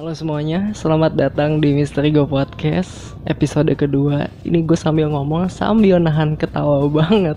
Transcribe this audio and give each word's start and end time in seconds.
Halo 0.00 0.16
semuanya, 0.16 0.72
selamat 0.72 1.12
datang 1.12 1.60
di 1.60 1.76
Misteri 1.76 2.08
Go 2.08 2.24
Podcast 2.24 3.12
episode 3.28 3.68
kedua. 3.76 4.32
Ini 4.48 4.64
gue 4.64 4.72
sambil 4.72 5.12
ngomong 5.12 5.52
sambil 5.52 6.00
nahan 6.00 6.40
ketawa 6.40 6.88
banget 7.04 7.36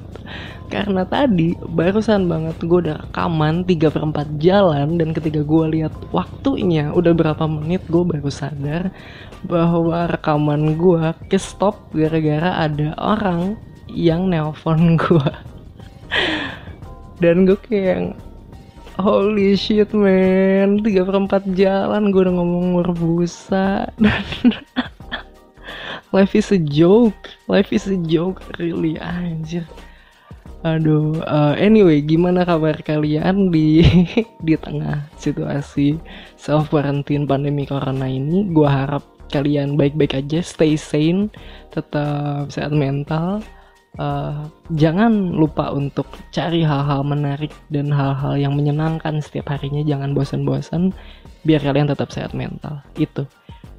Karena 0.71 1.03
tadi 1.03 1.59
barusan 1.59 2.31
banget 2.31 2.55
gue 2.63 2.87
udah 2.87 3.03
rekaman 3.03 3.67
3 3.67 3.91
per 3.91 4.03
4 4.07 4.39
jalan 4.39 4.95
Dan 4.95 5.11
ketika 5.11 5.43
gue 5.43 5.75
lihat 5.75 5.91
waktunya 6.15 6.87
udah 6.95 7.11
berapa 7.11 7.43
menit 7.51 7.83
gue 7.91 7.99
baru 7.99 8.31
sadar 8.31 8.95
Bahwa 9.43 10.07
rekaman 10.07 10.79
gue 10.79 11.11
ke 11.27 11.35
stop 11.35 11.91
gara-gara 11.91 12.63
ada 12.63 12.95
orang 12.95 13.59
yang 13.91 14.31
nelpon 14.31 14.95
gue 14.95 15.31
Dan 17.27 17.43
gue 17.43 17.59
kayak 17.59 18.15
Holy 19.01 19.57
shit 19.57 19.89
man. 19.97 20.77
3 20.85 21.01
per 21.01 21.17
4 21.17 21.57
jalan 21.57 22.13
gue 22.13 22.21
udah 22.29 22.35
ngomong 22.37 22.67
berbusa 22.77 23.89
Dan 23.97 24.21
Life 26.13 26.37
is 26.37 26.53
a 26.53 26.61
joke. 26.61 27.33
Life 27.49 27.73
is 27.73 27.89
a 27.89 27.97
joke 27.97 28.45
Really 28.61 29.01
anjir. 29.01 29.65
Aduh 30.61 31.25
uh, 31.25 31.57
Anyway 31.57 32.05
gimana 32.05 32.45
kabar 32.45 32.77
kalian 32.85 33.49
di 33.49 33.81
di 34.45 34.53
tengah 34.61 35.09
situasi 35.17 35.97
self 36.37 36.69
quarantine 36.69 37.25
pandemi 37.25 37.65
corona 37.65 38.05
ini? 38.05 38.45
Gue 38.53 38.69
harap 38.69 39.01
kalian 39.33 39.73
baik-baik 39.73 40.21
aja 40.21 40.45
Stay 40.45 40.77
sane 40.77 41.33
Tetap 41.73 42.53
sehat 42.53 42.69
mental 42.69 43.41
uh, 43.99 44.47
jangan 44.73 45.33
lupa 45.33 45.69
untuk 45.73 46.07
cari 46.33 46.65
hal-hal 46.65 47.05
menarik 47.05 47.53
dan 47.69 47.89
hal-hal 47.93 48.37
yang 48.37 48.53
menyenangkan 48.57 49.19
setiap 49.21 49.53
harinya. 49.53 49.83
Jangan 49.85 50.15
bosan-bosan 50.17 50.93
biar 51.43 51.61
kalian 51.61 51.89
tetap 51.89 52.09
sehat 52.09 52.31
mental. 52.33 52.81
Itu. 52.97 53.27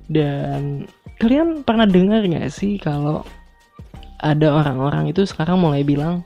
Dan 0.06 0.84
kalian 1.18 1.64
pernah 1.64 1.88
dengar 1.88 2.22
nggak 2.26 2.52
sih 2.52 2.76
kalau 2.76 3.24
ada 4.20 4.52
orang-orang 4.52 5.12
itu 5.12 5.24
sekarang 5.28 5.60
mulai 5.60 5.84
bilang 5.84 6.24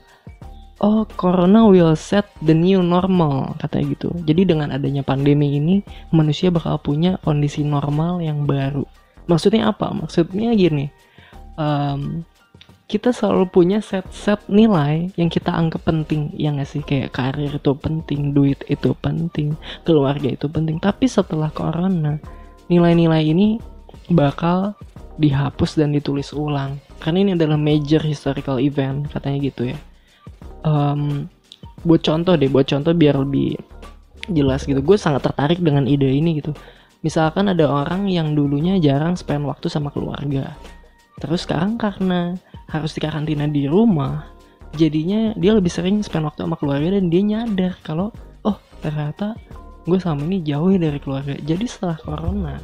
oh 0.79 1.03
corona 1.19 1.67
will 1.67 1.91
set 1.95 2.27
the 2.43 2.55
new 2.55 2.79
normal 2.79 3.55
katanya 3.59 3.95
gitu. 3.95 4.09
Jadi 4.23 4.41
dengan 4.47 4.71
adanya 4.71 5.03
pandemi 5.03 5.59
ini 5.59 5.83
manusia 6.15 6.47
bakal 6.51 6.79
punya 6.79 7.19
kondisi 7.23 7.63
normal 7.63 8.23
yang 8.23 8.47
baru. 8.47 8.87
Maksudnya 9.27 9.69
apa? 9.69 9.91
Maksudnya 9.91 10.55
gini 10.55 10.89
um, 11.59 12.23
kita 12.89 13.13
selalu 13.13 13.45
punya 13.53 13.85
set-set 13.85 14.41
nilai 14.49 15.13
yang 15.13 15.29
kita 15.29 15.53
anggap 15.53 15.85
penting 15.85 16.33
yang 16.33 16.57
nggak 16.57 16.65
sih? 16.65 16.81
Kayak 16.81 17.13
karir 17.13 17.53
itu 17.53 17.71
penting 17.77 18.33
duit 18.33 18.65
itu 18.65 18.97
penting 18.97 19.53
keluarga 19.85 20.33
itu 20.33 20.49
penting. 20.49 20.81
Tapi 20.81 21.05
setelah 21.05 21.53
corona 21.53 22.17
nilai-nilai 22.65 23.21
ini 23.29 23.61
bakal 24.09 24.73
dihapus 25.21 25.77
dan 25.77 25.93
ditulis 25.93 26.33
ulang. 26.33 26.81
Karena 26.97 27.29
ini 27.29 27.31
adalah 27.37 27.61
major 27.61 28.01
historical 28.01 28.57
event 28.57 29.05
katanya 29.13 29.37
gitu 29.53 29.69
ya. 29.69 29.77
Um, 30.65 31.29
buat 31.85 32.01
contoh 32.01 32.33
deh 32.35 32.49
buat 32.49 32.65
contoh 32.65 32.91
biar 32.97 33.21
lebih 33.21 33.53
jelas 34.33 34.65
gitu. 34.65 34.81
Gue 34.81 34.97
sangat 34.97 35.29
tertarik 35.29 35.61
dengan 35.61 35.85
ide 35.85 36.09
ini 36.09 36.41
gitu. 36.41 36.57
Misalkan 37.05 37.53
ada 37.53 37.69
orang 37.69 38.09
yang 38.09 38.33
dulunya 38.33 38.81
jarang 38.81 39.13
spend 39.13 39.45
waktu 39.45 39.69
sama 39.69 39.93
keluarga. 39.93 40.57
Terus 41.21 41.45
sekarang 41.45 41.77
karena 41.77 42.33
harus 42.69 42.93
dikarantina 42.93 43.49
di 43.49 43.65
rumah 43.65 44.25
jadinya 44.77 45.33
dia 45.35 45.57
lebih 45.57 45.73
sering 45.73 46.05
spend 46.05 46.29
waktu 46.29 46.45
sama 46.45 46.55
keluarga 46.57 46.97
dan 46.97 47.09
dia 47.09 47.21
nyadar 47.25 47.73
kalau 47.81 48.13
oh 48.45 48.57
ternyata 48.85 49.33
gue 49.89 49.97
sama 49.97 50.21
ini 50.29 50.45
jauh 50.45 50.69
dari 50.77 51.01
keluarga. 51.01 51.33
Jadi 51.41 51.65
setelah 51.65 51.97
corona 51.97 52.61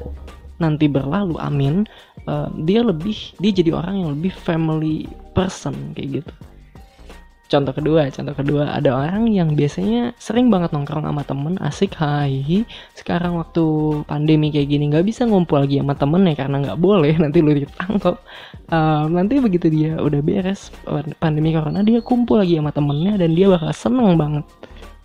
nanti 0.62 0.88
berlalu 0.88 1.36
amin 1.42 1.84
uh, 2.32 2.48
dia 2.64 2.80
lebih 2.80 3.36
dia 3.44 3.52
jadi 3.52 3.76
orang 3.76 3.96
yang 4.00 4.10
lebih 4.16 4.32
family 4.32 5.04
person 5.36 5.76
kayak 5.98 6.24
gitu 6.24 6.34
contoh 7.46 7.74
kedua 7.74 8.10
contoh 8.10 8.36
kedua. 8.36 8.64
Ada 8.74 8.90
orang 8.94 9.30
yang 9.30 9.54
biasanya 9.54 10.18
sering 10.18 10.50
banget 10.50 10.74
nongkrong 10.74 11.06
sama 11.06 11.24
temen. 11.24 11.54
Asik 11.62 11.98
hai. 12.02 12.66
Sekarang 12.98 13.38
waktu 13.38 13.64
pandemi 14.10 14.50
kayak 14.50 14.68
gini 14.70 14.90
nggak 14.90 15.06
bisa 15.06 15.30
ngumpul 15.30 15.62
lagi 15.62 15.80
sama 15.80 15.94
temen 15.94 16.26
ya 16.26 16.36
karena 16.36 16.58
nggak 16.62 16.80
boleh. 16.80 17.14
Nanti 17.24 17.38
lu 17.42 17.54
ditangkap. 17.54 18.18
Uh, 18.66 19.06
nanti 19.14 19.38
begitu 19.38 19.70
dia 19.70 19.94
udah 20.02 20.26
beres 20.26 20.74
pandemi 21.22 21.54
corona 21.54 21.86
dia 21.86 22.02
kumpul 22.02 22.42
lagi 22.42 22.58
sama 22.58 22.74
temennya 22.74 23.14
dan 23.22 23.38
dia 23.38 23.46
bakal 23.46 23.70
seneng 23.78 24.18
banget. 24.18 24.46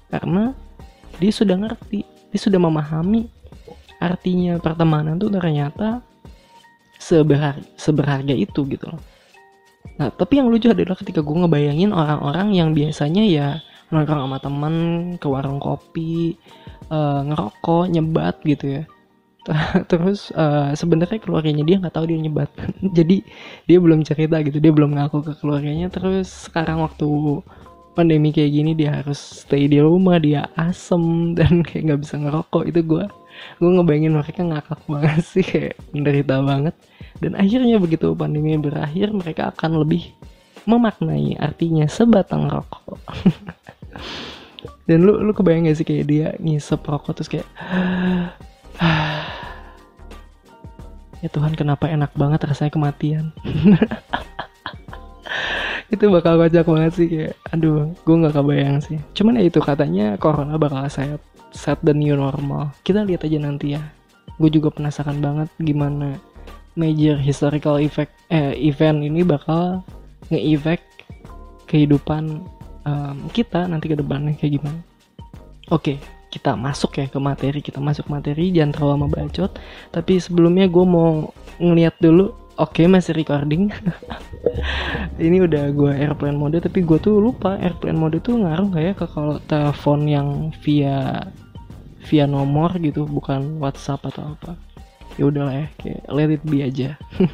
Karena 0.09 0.57
dia 1.21 1.33
sudah 1.33 1.61
ngerti 1.61 2.01
dia 2.33 2.41
sudah 2.41 2.57
memahami 2.57 3.28
artinya 4.01 4.57
pertemanan 4.57 5.21
tuh 5.21 5.28
ternyata 5.28 6.01
seberharga, 6.97 7.61
seberharga 7.77 8.33
itu 8.33 8.65
gitu 8.65 8.89
loh 8.89 9.09
Nah, 10.01 10.09
tapi 10.09 10.41
yang 10.41 10.49
lucu 10.49 10.73
adalah 10.73 10.97
ketika 10.97 11.21
gue 11.21 11.37
ngebayangin 11.45 11.93
orang-orang 11.93 12.57
yang 12.57 12.73
biasanya 12.73 13.25
ya 13.29 13.49
nongkrong 13.91 14.23
sama 14.31 14.39
temen 14.41 14.75
ke 15.19 15.27
warung 15.27 15.61
kopi, 15.61 16.39
uh, 16.89 17.21
ngerokok, 17.27 17.85
nyebat 17.91 18.41
gitu 18.47 18.81
ya. 18.81 18.83
Terus 19.91 20.31
uh, 20.37 20.73
sebenarnya 20.73 21.21
keluarganya 21.21 21.65
dia 21.67 21.77
nggak 21.81 21.95
tahu 21.97 22.07
dia 22.09 22.19
nyebat, 22.21 22.49
jadi 22.97 23.21
dia 23.67 23.79
belum 23.83 24.07
cerita 24.07 24.41
gitu, 24.41 24.57
dia 24.63 24.73
belum 24.73 24.97
ngaku 24.97 25.21
ke 25.27 25.33
keluarganya. 25.43 25.93
Terus 25.93 26.49
sekarang 26.49 26.81
waktu 26.81 27.05
pandemi 27.93 28.31
kayak 28.33 28.53
gini 28.57 28.73
dia 28.73 29.03
harus 29.03 29.45
stay 29.45 29.67
di 29.69 29.83
rumah, 29.83 30.17
dia 30.23 30.49
asem 30.57 31.03
dan 31.39 31.61
kayak 31.67 31.93
nggak 31.93 32.01
bisa 32.07 32.17
ngerokok. 32.17 32.63
Itu 32.73 32.81
gue 32.87 33.05
gue 33.59 33.69
ngebayangin 33.69 34.15
mereka 34.17 34.43
ngakak 34.45 34.81
banget 34.89 35.25
sih 35.25 35.45
kayak 35.45 35.75
menderita 35.93 36.41
banget 36.41 36.75
dan 37.19 37.34
akhirnya 37.34 37.82
begitu 37.82 38.15
pandemi 38.15 38.54
berakhir 38.54 39.10
mereka 39.10 39.50
akan 39.50 39.82
lebih 39.82 40.15
memaknai 40.69 41.41
artinya 41.41 41.88
sebatang 41.91 42.47
rokok. 42.47 42.94
Dan 44.88 45.06
lu 45.06 45.22
lu 45.22 45.32
kebayang 45.32 45.71
gak 45.71 45.78
sih 45.78 45.87
kayak 45.87 46.06
dia 46.10 46.26
ngisep 46.43 46.82
rokok 46.82 47.15
terus 47.16 47.31
kayak 47.31 47.47
ya 51.21 51.28
Tuhan 51.28 51.53
kenapa 51.54 51.88
enak 51.88 52.12
banget 52.16 52.48
rasanya 52.48 52.72
kematian? 52.75 53.31
Itu 55.94 56.06
bakal 56.06 56.38
kocak 56.38 56.66
banget 56.66 56.92
sih 56.94 57.06
kayak 57.10 57.34
aduh 57.50 57.91
gue 58.06 58.15
nggak 58.15 58.34
kebayang 58.34 58.78
sih. 58.78 58.98
Cuman 59.10 59.42
ya 59.42 59.50
itu 59.50 59.59
katanya 59.59 60.15
corona 60.22 60.54
bakal 60.54 60.87
set 60.87 61.19
set 61.50 61.82
the 61.82 61.91
new 61.91 62.15
normal. 62.15 62.71
Kita 62.87 63.03
lihat 63.03 63.27
aja 63.27 63.38
nanti 63.42 63.75
ya. 63.75 63.82
Gue 64.38 64.54
juga 64.54 64.71
penasaran 64.71 65.19
banget 65.19 65.50
gimana 65.59 66.15
major 66.81 67.21
historical 67.21 67.77
effect 67.77 68.17
eh, 68.33 68.57
event 68.57 69.05
ini 69.05 69.21
bakal 69.21 69.85
nge-effect 70.33 70.87
kehidupan 71.69 72.41
um, 72.89 73.17
kita 73.37 73.69
nanti 73.69 73.93
ke 73.93 73.97
depannya 74.01 74.33
kayak 74.41 74.57
gimana. 74.59 74.81
Oke, 75.69 76.01
kita 76.33 76.57
masuk 76.57 76.97
ya 76.99 77.07
ke 77.07 77.19
materi, 77.21 77.61
kita 77.61 77.79
masuk 77.79 78.09
materi 78.09 78.49
jangan 78.51 78.73
terlalu 78.73 78.91
lama 78.97 79.07
bacot. 79.13 79.53
Tapi 79.93 80.19
sebelumnya 80.19 80.67
gue 80.67 80.85
mau 80.89 81.31
ngeliat 81.61 82.01
dulu. 82.01 82.33
Oke, 82.59 82.85
masih 82.89 83.17
recording. 83.17 83.71
ini 85.27 85.45
udah 85.45 85.71
gue 85.71 85.93
airplane 85.93 86.37
mode 86.37 86.59
tapi 86.61 86.81
gue 86.81 86.99
tuh 87.01 87.21
lupa 87.21 87.61
airplane 87.61 87.99
mode 87.99 88.19
tuh 88.25 88.41
ngaruh 88.41 88.73
kayak 88.73 88.95
ke 88.99 89.07
kalau 89.11 89.37
telepon 89.47 90.09
yang 90.09 90.29
via 90.65 91.29
via 92.09 92.25
nomor 92.25 92.73
gitu 92.81 93.05
bukan 93.05 93.61
WhatsApp 93.61 94.09
atau 94.09 94.35
apa 94.35 94.57
ya 95.19 95.25
udahlah 95.31 95.54
ya 95.54 95.66
kayak 95.81 96.03
let 96.10 96.31
it 96.31 96.43
be 96.47 96.62
aja. 96.66 96.94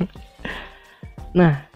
Nah 1.36 1.68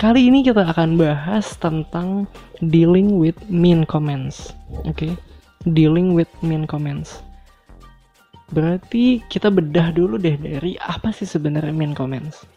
kali 0.00 0.32
ini 0.32 0.40
kita 0.40 0.64
akan 0.72 0.96
bahas 0.96 1.52
tentang 1.60 2.24
dealing 2.64 3.20
with 3.20 3.36
mean 3.52 3.84
comments. 3.84 4.56
Oke 4.88 5.12
okay? 5.12 5.12
dealing 5.68 6.16
with 6.16 6.30
mean 6.40 6.64
comments. 6.64 7.20
Berarti 8.56 9.20
kita 9.28 9.52
bedah 9.52 9.92
dulu 9.92 10.16
deh 10.16 10.36
dari 10.40 10.80
apa 10.80 11.12
sih 11.12 11.28
sebenarnya 11.28 11.76
mean 11.76 11.92
comments. 11.92 12.48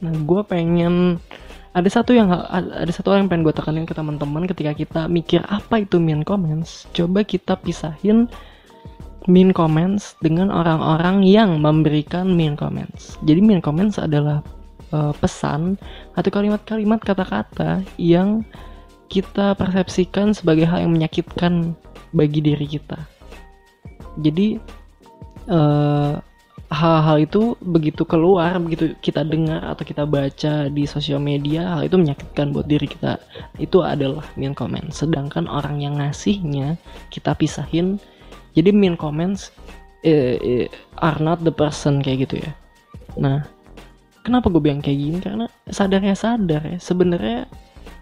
Nah 0.00 0.12
gue 0.12 0.40
pengen 0.48 1.20
ada 1.70 1.86
satu 1.86 2.16
yang 2.16 2.32
ada 2.32 2.90
satu 2.90 3.14
yang 3.14 3.30
pengen 3.30 3.46
gue 3.46 3.54
tekanin 3.54 3.86
ke 3.86 3.94
teman-teman 3.94 4.48
ketika 4.48 4.72
kita 4.74 5.00
mikir 5.06 5.44
apa 5.52 5.84
itu 5.84 6.00
mean 6.00 6.24
comments. 6.24 6.88
Coba 6.96 7.22
kita 7.24 7.60
pisahin 7.60 8.26
mean 9.28 9.52
comments 9.52 10.16
dengan 10.24 10.48
orang-orang 10.48 11.20
yang 11.26 11.60
memberikan 11.60 12.32
mean 12.32 12.56
comments. 12.56 13.20
Jadi 13.26 13.40
mean 13.44 13.60
comments 13.60 14.00
adalah 14.00 14.40
uh, 14.94 15.12
pesan 15.18 15.76
atau 16.16 16.30
kalimat-kalimat 16.32 17.02
kata-kata 17.02 17.84
yang 18.00 18.46
kita 19.10 19.58
persepsikan 19.58 20.30
sebagai 20.32 20.64
hal 20.64 20.86
yang 20.86 20.94
menyakitkan 20.94 21.74
bagi 22.14 22.40
diri 22.40 22.64
kita. 22.64 22.96
Jadi 24.22 24.56
uh, 25.50 26.22
hal-hal 26.70 27.26
itu 27.26 27.58
begitu 27.58 28.06
keluar, 28.06 28.54
begitu 28.62 28.94
kita 29.02 29.26
dengar 29.26 29.74
atau 29.74 29.82
kita 29.82 30.06
baca 30.06 30.70
di 30.70 30.86
sosial 30.86 31.18
media, 31.18 31.66
hal 31.74 31.90
itu 31.90 31.98
menyakitkan 31.98 32.54
buat 32.54 32.70
diri 32.70 32.86
kita. 32.86 33.18
Itu 33.58 33.82
adalah 33.82 34.22
mean 34.38 34.54
comment. 34.54 34.94
Sedangkan 34.94 35.50
orang 35.50 35.82
yang 35.82 35.98
ngasihnya 35.98 36.78
kita 37.10 37.34
pisahin 37.34 37.98
jadi 38.54 38.70
mean 38.74 38.98
comments 38.98 39.54
uh, 40.04 40.36
uh, 40.38 40.66
are 41.00 41.20
not 41.22 41.42
the 41.46 41.54
person 41.54 42.00
kayak 42.02 42.28
gitu 42.28 42.42
ya. 42.42 42.52
Nah 43.18 43.46
kenapa 44.22 44.52
gue 44.52 44.62
bilang 44.62 44.82
kayak 44.82 44.98
gini? 44.98 45.18
Karena 45.18 45.46
sadar 45.70 46.02
ya 46.02 46.16
sadar 46.16 46.62
ya. 46.64 46.78
Sebenarnya 46.80 47.46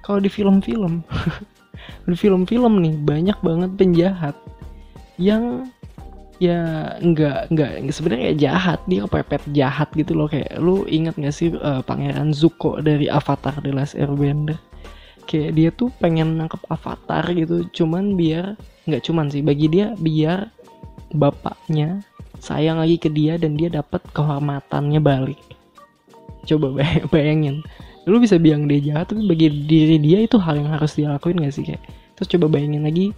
kalau 0.02 0.18
di 0.22 0.30
film-film 0.30 1.04
di 2.10 2.16
film-film 2.16 2.80
nih 2.80 2.94
banyak 3.00 3.38
banget 3.40 3.70
penjahat 3.76 4.36
yang 5.18 5.68
ya 6.38 6.94
nggak 7.02 7.50
nggak 7.50 7.70
sebenarnya 7.90 8.32
jahat. 8.38 8.78
Dia 8.86 9.04
kepepet 9.06 9.42
jahat 9.52 9.88
gitu 9.94 10.14
loh. 10.14 10.30
Kayak 10.30 10.56
lu 10.58 10.86
inget 10.86 11.18
gak 11.18 11.34
sih 11.34 11.52
uh, 11.54 11.82
pangeran 11.82 12.30
Zuko 12.32 12.78
dari 12.78 13.10
Avatar 13.10 13.58
The 13.60 13.72
Last 13.74 13.98
Airbender 13.98 14.67
kayak 15.28 15.52
dia 15.52 15.68
tuh 15.68 15.92
pengen 16.00 16.40
nangkep 16.40 16.64
Avatar 16.72 17.28
gitu 17.36 17.68
cuman 17.70 18.16
biar 18.16 18.56
nggak 18.88 19.04
cuman 19.04 19.28
sih 19.28 19.44
bagi 19.44 19.68
dia 19.68 19.92
biar 20.00 20.48
bapaknya 21.12 22.00
sayang 22.40 22.80
lagi 22.80 22.96
ke 22.96 23.12
dia 23.12 23.36
dan 23.36 23.58
dia 23.58 23.68
dapat 23.68 24.00
kehormatannya 24.14 25.02
balik. 25.02 25.40
Coba 26.48 26.72
bayangin 27.12 27.60
lu 28.08 28.16
bisa 28.24 28.40
bilang 28.40 28.64
dia 28.64 28.80
jahat 28.80 29.12
tapi 29.12 29.28
bagi 29.28 29.52
diri 29.68 30.00
dia 30.00 30.24
itu 30.24 30.40
hal 30.40 30.56
yang 30.56 30.72
harus 30.72 30.96
dia 30.96 31.12
lakuin 31.12 31.44
gak 31.44 31.52
sih 31.52 31.64
kayak? 31.68 31.82
Terus 32.16 32.28
coba 32.32 32.56
bayangin 32.56 32.88
lagi 32.88 33.12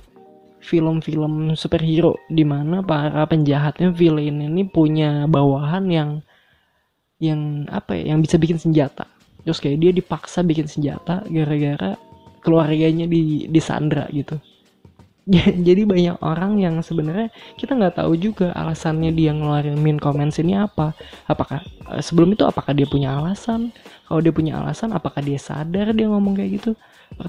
film-film 0.60 1.54
superhero 1.54 2.18
di 2.26 2.42
mana 2.42 2.82
para 2.82 3.24
penjahatnya 3.24 3.94
villain 3.94 4.44
ini 4.44 4.66
punya 4.66 5.24
bawahan 5.30 5.86
yang 5.88 6.10
yang 7.20 7.64
apa 7.70 7.96
ya 7.96 8.12
yang 8.12 8.20
bisa 8.20 8.36
bikin 8.36 8.60
senjata 8.60 9.08
terus 9.44 9.58
kayak 9.58 9.78
dia 9.80 9.90
dipaksa 9.94 10.44
bikin 10.44 10.68
senjata 10.68 11.24
gara-gara 11.28 11.96
keluarganya 12.40 13.04
di 13.04 13.46
disandra 13.48 14.08
gitu. 14.12 14.40
Jadi 15.66 15.84
banyak 15.84 16.16
orang 16.24 16.58
yang 16.58 16.80
sebenarnya 16.80 17.28
kita 17.54 17.76
nggak 17.76 18.02
tahu 18.02 18.16
juga 18.16 18.50
alasannya 18.56 19.12
dia 19.14 19.30
ngeluarin 19.30 19.78
min 19.78 20.00
comments 20.00 20.40
ini 20.40 20.56
apa. 20.56 20.96
Apakah 21.28 21.62
eh, 21.92 22.02
sebelum 22.02 22.34
itu 22.34 22.42
apakah 22.48 22.72
dia 22.72 22.88
punya 22.88 23.14
alasan? 23.14 23.70
Kalau 24.08 24.20
dia 24.24 24.34
punya 24.34 24.58
alasan 24.58 24.90
apakah 24.90 25.22
dia 25.22 25.38
sadar 25.38 25.92
dia 25.94 26.06
ngomong 26.10 26.34
kayak 26.34 26.50
gitu? 26.58 26.70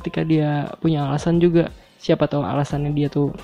Ketika 0.02 0.26
dia 0.26 0.72
punya 0.80 1.06
alasan 1.06 1.38
juga 1.38 1.70
siapa 2.02 2.26
tahu 2.26 2.42
alasannya 2.42 2.96
dia 2.96 3.12
tuh 3.12 3.36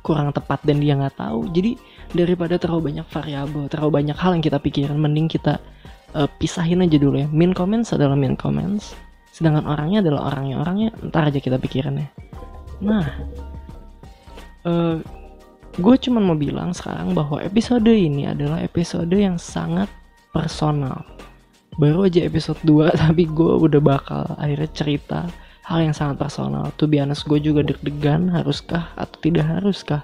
kurang 0.00 0.32
tepat 0.32 0.62
dan 0.64 0.80
dia 0.80 0.96
nggak 0.96 1.18
tahu. 1.18 1.50
Jadi 1.52 1.76
daripada 2.16 2.56
terlalu 2.56 2.94
banyak 2.94 3.06
variabel 3.10 3.68
terlalu 3.68 3.90
banyak 4.02 4.16
hal 4.16 4.32
yang 4.38 4.44
kita 4.44 4.58
pikirin 4.62 4.96
mending 4.96 5.28
kita 5.28 5.60
uh, 6.14 6.28
pisahin 6.40 6.84
aja 6.84 6.96
dulu 6.96 7.20
ya. 7.20 7.28
Min 7.30 7.52
comments 7.52 7.94
adalah 7.94 8.16
min 8.16 8.34
comments. 8.34 8.94
Sedangkan 9.30 9.66
orangnya 9.66 10.02
adalah 10.04 10.34
orangnya. 10.34 10.60
Orangnya 10.60 10.88
ntar 11.10 11.30
aja 11.30 11.38
kita 11.38 11.56
pikirin 11.56 12.00
ya. 12.02 12.08
Nah 12.80 13.06
uh, 14.64 14.96
gue 15.78 15.96
cuman 15.96 16.22
mau 16.26 16.36
bilang 16.36 16.74
sekarang 16.74 17.14
bahwa 17.14 17.40
episode 17.40 17.86
ini 17.88 18.28
adalah 18.28 18.60
episode 18.60 19.12
yang 19.14 19.38
sangat 19.38 19.88
personal. 20.34 21.06
Baru 21.78 22.04
aja 22.04 22.26
episode 22.26 22.58
2 22.66 22.92
tapi 23.06 23.24
gue 23.30 23.52
udah 23.70 23.80
bakal 23.80 24.24
akhirnya 24.36 24.70
cerita 24.74 25.20
hal 25.64 25.86
yang 25.86 25.94
sangat 25.94 26.18
personal. 26.18 26.74
Tuh 26.74 26.90
biasa 26.90 27.24
gue 27.30 27.40
juga 27.40 27.60
deg-degan 27.62 28.28
haruskah 28.34 28.90
atau 28.98 29.16
tidak 29.22 29.46
haruskah 29.46 30.02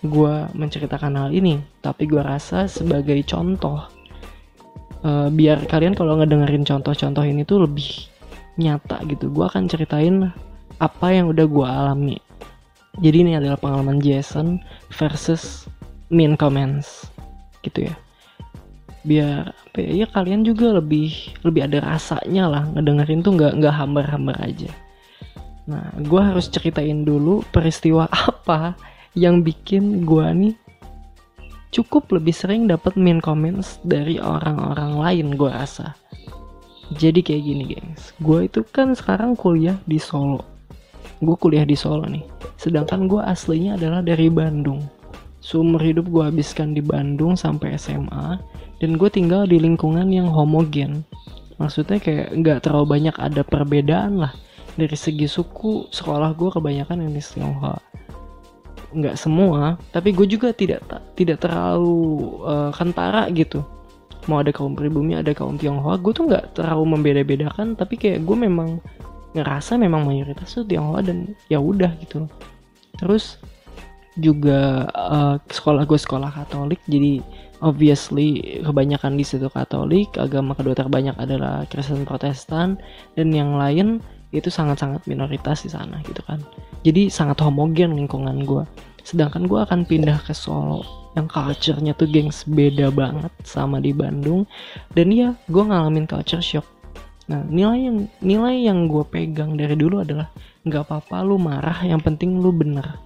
gue 0.00 0.34
menceritakan 0.56 1.18
hal 1.18 1.30
ini. 1.34 1.60
Tapi 1.84 2.08
gue 2.08 2.22
rasa 2.22 2.70
sebagai 2.70 3.20
contoh, 3.26 3.84
uh, 5.04 5.28
biar 5.32 5.64
kalian 5.68 5.96
kalau 5.96 6.18
ngedengerin 6.18 6.64
contoh-contoh 6.64 7.24
ini 7.24 7.44
tuh 7.44 7.64
lebih 7.64 8.08
nyata 8.60 9.02
gitu. 9.08 9.30
Gue 9.32 9.46
akan 9.46 9.68
ceritain 9.70 10.30
apa 10.80 11.06
yang 11.12 11.28
udah 11.30 11.46
gue 11.46 11.66
alami. 11.66 12.18
Jadi 13.00 13.16
ini 13.22 13.32
adalah 13.38 13.56
pengalaman 13.60 14.02
Jason 14.02 14.60
versus 14.92 15.70
mean 16.10 16.34
comments 16.34 17.06
gitu 17.62 17.86
ya 17.86 17.94
biar 19.00 19.56
ya, 19.80 20.04
ya 20.04 20.06
kalian 20.12 20.44
juga 20.44 20.76
lebih 20.76 21.32
lebih 21.40 21.64
ada 21.64 21.80
rasanya 21.80 22.44
lah 22.52 22.62
ngedengerin 22.76 23.24
tuh 23.24 23.32
nggak 23.32 23.56
nggak 23.56 23.72
hambar-hambar 23.72 24.36
aja 24.44 24.68
Nah, 25.70 25.94
gue 26.02 26.18
harus 26.18 26.50
ceritain 26.50 27.06
dulu 27.06 27.46
peristiwa 27.54 28.10
apa 28.30 28.74
yang 29.14 29.46
bikin 29.46 30.02
gue 30.02 30.26
nih 30.26 30.54
cukup 31.70 32.10
lebih 32.10 32.34
sering 32.34 32.66
dapat 32.66 32.98
min 32.98 33.22
comments 33.22 33.78
dari 33.86 34.18
orang-orang 34.18 34.98
lain 34.98 35.26
gue 35.38 35.50
rasa. 35.50 35.94
Jadi 36.98 37.22
kayak 37.22 37.42
gini 37.46 37.64
gengs, 37.70 38.10
gue 38.18 38.50
itu 38.50 38.66
kan 38.66 38.98
sekarang 38.98 39.38
kuliah 39.38 39.78
di 39.86 40.02
Solo. 40.02 40.42
Gue 41.22 41.38
kuliah 41.38 41.62
di 41.62 41.78
Solo 41.78 42.02
nih, 42.10 42.26
sedangkan 42.58 43.06
gue 43.06 43.22
aslinya 43.22 43.78
adalah 43.78 44.02
dari 44.02 44.26
Bandung. 44.26 44.82
Seumur 45.38 45.78
hidup 45.78 46.10
gue 46.10 46.26
habiskan 46.26 46.74
di 46.74 46.82
Bandung 46.82 47.38
sampai 47.38 47.78
SMA, 47.78 48.42
dan 48.82 48.90
gue 48.98 49.06
tinggal 49.06 49.46
di 49.46 49.62
lingkungan 49.62 50.10
yang 50.10 50.26
homogen. 50.26 51.06
Maksudnya 51.62 52.02
kayak 52.02 52.34
nggak 52.34 52.58
terlalu 52.66 52.98
banyak 52.98 53.16
ada 53.22 53.46
perbedaan 53.46 54.18
lah 54.18 54.34
dari 54.74 54.96
segi 54.98 55.30
suku 55.30 55.92
sekolah 55.94 56.34
gue 56.34 56.50
kebanyakan 56.50 57.06
yang 57.06 57.12
di 57.14 57.22
Tionghoa 57.22 57.89
nggak 58.90 59.16
semua 59.16 59.78
tapi 59.94 60.10
gue 60.10 60.26
juga 60.26 60.50
tidak 60.50 60.82
tidak 61.14 61.42
terlalu 61.42 62.38
uh, 62.42 62.70
kentara 62.74 63.30
gitu. 63.30 63.62
Mau 64.28 64.42
ada 64.44 64.52
kaum 64.52 64.76
pribumi 64.76 65.16
ada 65.16 65.32
kaum 65.32 65.56
Tionghoa 65.56 65.96
gue 65.98 66.12
tuh 66.12 66.28
nggak 66.28 66.58
terlalu 66.58 66.98
membeda-bedakan 66.98 67.78
tapi 67.78 67.96
kayak 67.96 68.22
gue 68.26 68.36
memang 68.36 68.78
ngerasa 69.32 69.78
memang 69.78 70.04
mayoritas 70.04 70.52
tuh 70.52 70.66
Tionghoa 70.66 71.00
dan 71.02 71.34
ya 71.48 71.62
udah 71.62 71.94
gitu. 72.02 72.26
Terus 72.98 73.40
juga 74.18 74.90
uh, 74.90 75.36
sekolah 75.48 75.86
gue 75.86 75.98
sekolah 75.98 76.30
Katolik 76.34 76.82
jadi 76.90 77.22
obviously 77.62 78.58
kebanyakan 78.64 79.14
di 79.14 79.24
situ 79.24 79.46
Katolik 79.46 80.10
agama 80.18 80.56
kedua 80.58 80.74
terbanyak 80.74 81.14
adalah 81.14 81.62
Kristen 81.70 82.02
Protestan 82.02 82.80
dan 83.14 83.28
yang 83.30 83.54
lain 83.54 84.02
itu 84.34 84.50
sangat-sangat 84.50 85.06
minoritas 85.06 85.62
di 85.62 85.70
sana 85.70 86.02
gitu 86.06 86.22
kan 86.26 86.42
jadi 86.86 87.12
sangat 87.12 87.42
homogen 87.44 87.96
lingkungan 87.96 88.44
gue 88.44 88.64
sedangkan 89.04 89.48
gue 89.48 89.58
akan 89.60 89.88
pindah 89.88 90.20
ke 90.22 90.36
Solo 90.36 91.00
yang 91.18 91.26
culture-nya 91.26 91.92
tuh 91.98 92.06
gengs 92.06 92.46
beda 92.46 92.94
banget 92.94 93.32
sama 93.42 93.82
di 93.82 93.90
Bandung. 93.90 94.46
Dan 94.94 95.10
ya 95.10 95.34
gue 95.50 95.62
ngalamin 95.62 96.06
culture 96.06 96.42
shock. 96.42 96.66
Nah 97.30 97.42
nilai 97.46 97.90
yang 97.90 97.98
nilai 98.22 98.54
yang 98.70 98.86
gue 98.86 99.02
pegang 99.06 99.54
dari 99.58 99.74
dulu 99.74 100.02
adalah 100.02 100.30
nggak 100.66 100.82
apa-apa 100.86 101.26
lu 101.26 101.38
marah 101.38 101.78
yang 101.82 101.98
penting 102.02 102.38
lu 102.38 102.54
bener. 102.54 102.98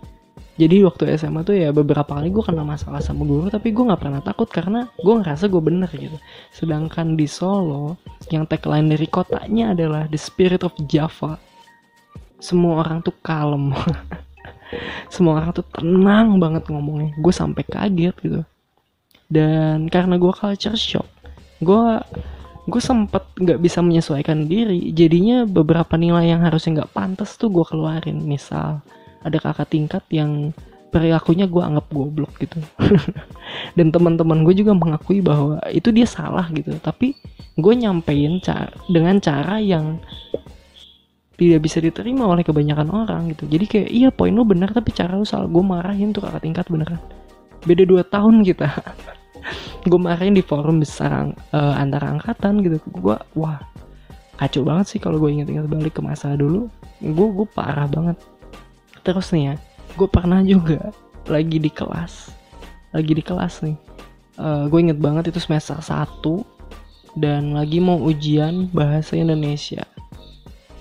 Jadi 0.54 0.86
waktu 0.86 1.18
SMA 1.18 1.42
tuh 1.42 1.58
ya 1.58 1.74
beberapa 1.74 2.06
kali 2.14 2.30
gue 2.30 2.44
kena 2.46 2.62
masalah 2.62 3.02
sama 3.02 3.26
guru 3.26 3.50
tapi 3.50 3.74
gue 3.74 3.84
nggak 3.90 3.98
pernah 3.98 4.22
takut 4.22 4.46
karena 4.46 4.86
gue 5.02 5.14
ngerasa 5.18 5.50
gue 5.50 5.62
bener 5.64 5.90
gitu. 5.90 6.14
Sedangkan 6.54 7.18
di 7.18 7.26
Solo 7.26 7.98
yang 8.30 8.46
tagline 8.46 8.86
dari 8.86 9.08
kotanya 9.10 9.74
adalah 9.74 10.06
the 10.06 10.20
spirit 10.20 10.62
of 10.62 10.70
Java 10.86 11.40
semua 12.44 12.84
orang 12.84 13.00
tuh 13.00 13.16
kalem. 13.24 13.72
Semua 15.14 15.38
orang 15.38 15.54
tuh 15.54 15.62
tenang 15.70 16.36
banget 16.42 16.66
ngomongnya. 16.66 17.14
Gue 17.16 17.30
sampai 17.30 17.62
kaget 17.62 18.14
gitu. 18.20 18.42
Dan 19.30 19.86
karena 19.86 20.18
gue 20.18 20.32
culture 20.34 20.76
shock 20.76 21.06
gue 21.64 21.84
gue 22.64 22.82
sempet 22.82 23.24
nggak 23.40 23.60
bisa 23.60 23.80
menyesuaikan 23.80 24.48
diri. 24.48 24.92
Jadinya 24.92 25.48
beberapa 25.48 25.96
nilai 25.96 26.32
yang 26.32 26.44
harusnya 26.44 26.82
nggak 26.82 26.92
pantas 26.92 27.36
tuh 27.40 27.52
gue 27.52 27.64
keluarin. 27.64 28.20
Misal 28.24 28.84
ada 29.24 29.36
kakak 29.40 29.72
tingkat 29.72 30.04
yang 30.12 30.52
perilakunya 30.88 31.44
gue 31.44 31.62
anggap 31.64 31.86
goblok 31.92 32.32
gitu. 32.40 32.60
Dan 33.76 33.92
teman-teman 33.92 34.44
gue 34.48 34.54
juga 34.56 34.72
mengakui 34.72 35.20
bahwa 35.20 35.60
itu 35.72 35.92
dia 35.92 36.08
salah 36.08 36.48
gitu. 36.52 36.72
Tapi 36.80 37.12
gue 37.56 37.74
nyampein 37.76 38.40
cara 38.40 38.72
dengan 38.88 39.20
cara 39.20 39.60
yang 39.60 40.00
tidak 41.34 41.60
bisa 41.66 41.82
diterima 41.82 42.30
oleh 42.30 42.46
kebanyakan 42.46 42.88
orang 42.94 43.34
gitu. 43.34 43.50
Jadi 43.50 43.64
kayak 43.66 43.88
iya 43.90 44.08
poin 44.14 44.30
lu 44.30 44.46
benar 44.46 44.70
tapi 44.70 44.94
cara 44.94 45.18
lu 45.18 45.26
salah. 45.26 45.50
Gue 45.50 45.64
marahin 45.66 46.14
tuh 46.14 46.22
kakak 46.22 46.42
tingkat 46.46 46.66
beneran. 46.70 47.00
Beda 47.66 47.82
dua 47.82 48.02
tahun 48.06 48.46
kita. 48.46 48.68
Gue 49.90 50.00
marahin 50.00 50.32
di 50.32 50.40
forum 50.40 50.80
besar 50.80 51.12
uh, 51.52 51.74
antara 51.76 52.14
angkatan 52.14 52.62
gitu. 52.62 52.78
Gue 52.88 53.18
wah 53.36 53.60
kacau 54.34 54.66
banget 54.66 54.96
sih 54.96 54.98
kalau 54.98 55.22
gue 55.22 55.30
inget-inget 55.30 55.68
balik 55.68 55.98
ke 55.98 56.02
masa 56.02 56.32
dulu. 56.38 56.70
Gue 57.02 57.28
gue 57.34 57.46
parah 57.52 57.90
banget. 57.90 58.16
Terus 59.04 59.34
nih 59.34 59.52
ya 59.52 59.54
gue 59.94 60.08
pernah 60.08 60.40
juga 60.42 60.90
lagi 61.28 61.60
di 61.60 61.70
kelas 61.70 62.44
lagi 62.94 63.12
di 63.12 63.22
kelas 63.26 63.54
nih. 63.66 63.76
Uh, 64.38 64.66
gue 64.70 64.78
inget 64.82 64.98
banget 64.98 65.30
itu 65.30 65.38
semester 65.42 65.78
1 65.78 66.22
dan 67.18 67.54
lagi 67.54 67.78
mau 67.78 67.98
ujian 67.98 68.66
bahasa 68.74 69.14
Indonesia 69.14 69.86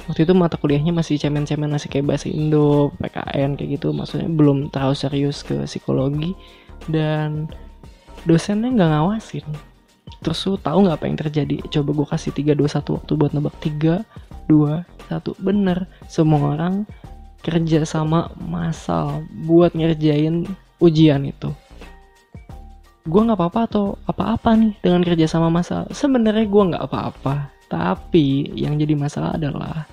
waktu 0.10 0.28
itu 0.28 0.34
mata 0.36 0.60
kuliahnya 0.60 0.92
masih 0.92 1.16
cemen-cemen 1.20 1.72
masih 1.72 1.88
kayak 1.88 2.10
bahasa 2.10 2.28
Indo, 2.28 2.92
PKN 3.00 3.56
kayak 3.56 3.70
gitu. 3.80 3.96
Maksudnya 3.96 4.28
belum 4.28 4.74
terlalu 4.74 4.96
serius 4.96 5.42
ke 5.44 5.64
psikologi. 5.68 6.36
Dan 6.88 7.48
dosennya 8.28 8.72
nggak 8.72 8.90
ngawasin. 8.92 9.46
Terus 10.24 10.40
lu 10.48 10.56
tahu 10.56 10.88
nggak 10.88 10.98
apa 11.00 11.06
yang 11.08 11.18
terjadi? 11.20 11.56
Coba 11.68 11.90
gue 11.92 12.08
kasih 12.08 12.32
3 12.32 12.56
2 12.56 12.64
1 12.64 12.96
waktu 12.96 13.12
buat 13.16 13.32
nebak 13.36 13.56
3 13.60 14.04
2 14.48 14.84
1 15.12 15.44
bener 15.44 15.88
semua 16.08 16.56
orang 16.56 16.88
kerja 17.44 17.84
sama 17.84 18.32
massal 18.40 19.28
buat 19.44 19.76
ngerjain 19.76 20.48
ujian 20.80 21.28
itu. 21.28 21.52
Gue 23.04 23.20
nggak 23.20 23.36
apa-apa 23.36 23.60
atau 23.68 23.86
apa-apa 24.08 24.56
nih 24.56 24.80
dengan 24.80 25.04
kerja 25.04 25.28
sama 25.28 25.52
masalah 25.52 25.92
sebenarnya 25.92 26.48
gue 26.48 26.64
nggak 26.72 26.86
apa-apa. 26.88 27.52
Tapi 27.68 28.56
yang 28.56 28.80
jadi 28.80 28.96
masalah 28.96 29.36
adalah 29.36 29.84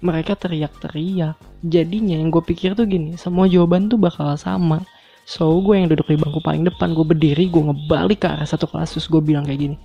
mereka 0.00 0.36
teriak-teriak. 0.36 1.36
Jadinya 1.64 2.16
yang 2.16 2.32
gue 2.32 2.40
pikir 2.40 2.72
tuh 2.72 2.88
gini 2.88 3.16
semua 3.20 3.48
jawaban 3.48 3.88
tuh 3.88 4.00
bakal 4.00 4.32
sama. 4.36 4.84
So 5.28 5.60
gue 5.62 5.78
yang 5.78 5.86
duduk 5.92 6.10
di 6.10 6.18
bangku 6.18 6.40
paling 6.42 6.66
depan 6.66 6.96
gue 6.96 7.06
berdiri 7.06 7.46
gue 7.52 7.62
ngebalik 7.70 8.24
ke 8.24 8.28
arah 8.28 8.48
satu 8.48 8.66
kelas 8.66 8.96
terus 8.96 9.06
gue 9.06 9.20
bilang 9.20 9.46
kayak 9.46 9.60
gini. 9.70 9.76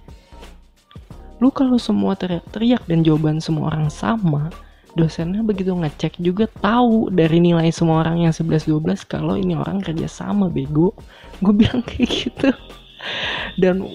Lu 1.43 1.51
kalau 1.51 1.75
semua 1.75 2.15
teriak-teriak 2.15 2.87
dan 2.87 3.03
jawaban 3.03 3.43
semua 3.43 3.69
orang 3.69 3.91
sama 3.91 4.49
dosennya 4.95 5.43
begitu 5.43 5.75
ngecek 5.75 6.23
juga 6.23 6.47
tahu 6.63 7.11
dari 7.11 7.43
nilai 7.43 7.67
semua 7.67 8.07
orang 8.07 8.25
yang 8.25 8.33
11-12 8.33 9.03
kalau 9.03 9.35
ini 9.35 9.53
orang 9.53 9.83
kerja 9.83 10.07
sama 10.07 10.47
bego. 10.47 10.95
Gue 11.43 11.51
bilang 11.51 11.83
kayak 11.87 12.07
gitu. 12.07 12.49
Dan 13.59 13.85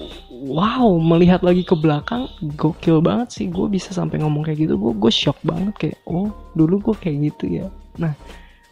wow 0.40 0.96
melihat 0.96 1.44
lagi 1.44 1.60
ke 1.60 1.76
belakang 1.76 2.26
gokil 2.56 3.04
banget 3.04 3.28
sih. 3.30 3.46
Gue 3.52 3.68
bisa 3.68 3.92
sampai 3.92 4.22
ngomong 4.24 4.46
kayak 4.46 4.68
gitu 4.68 4.74
gue 4.80 4.92
gue 4.96 5.12
shock 5.12 5.36
banget 5.44 5.74
kayak 5.76 5.98
oh 6.08 6.32
dulu 6.56 6.90
gue 6.90 6.96
kayak 6.96 7.16
gitu 7.32 7.44
ya. 7.60 7.66
Nah 8.00 8.16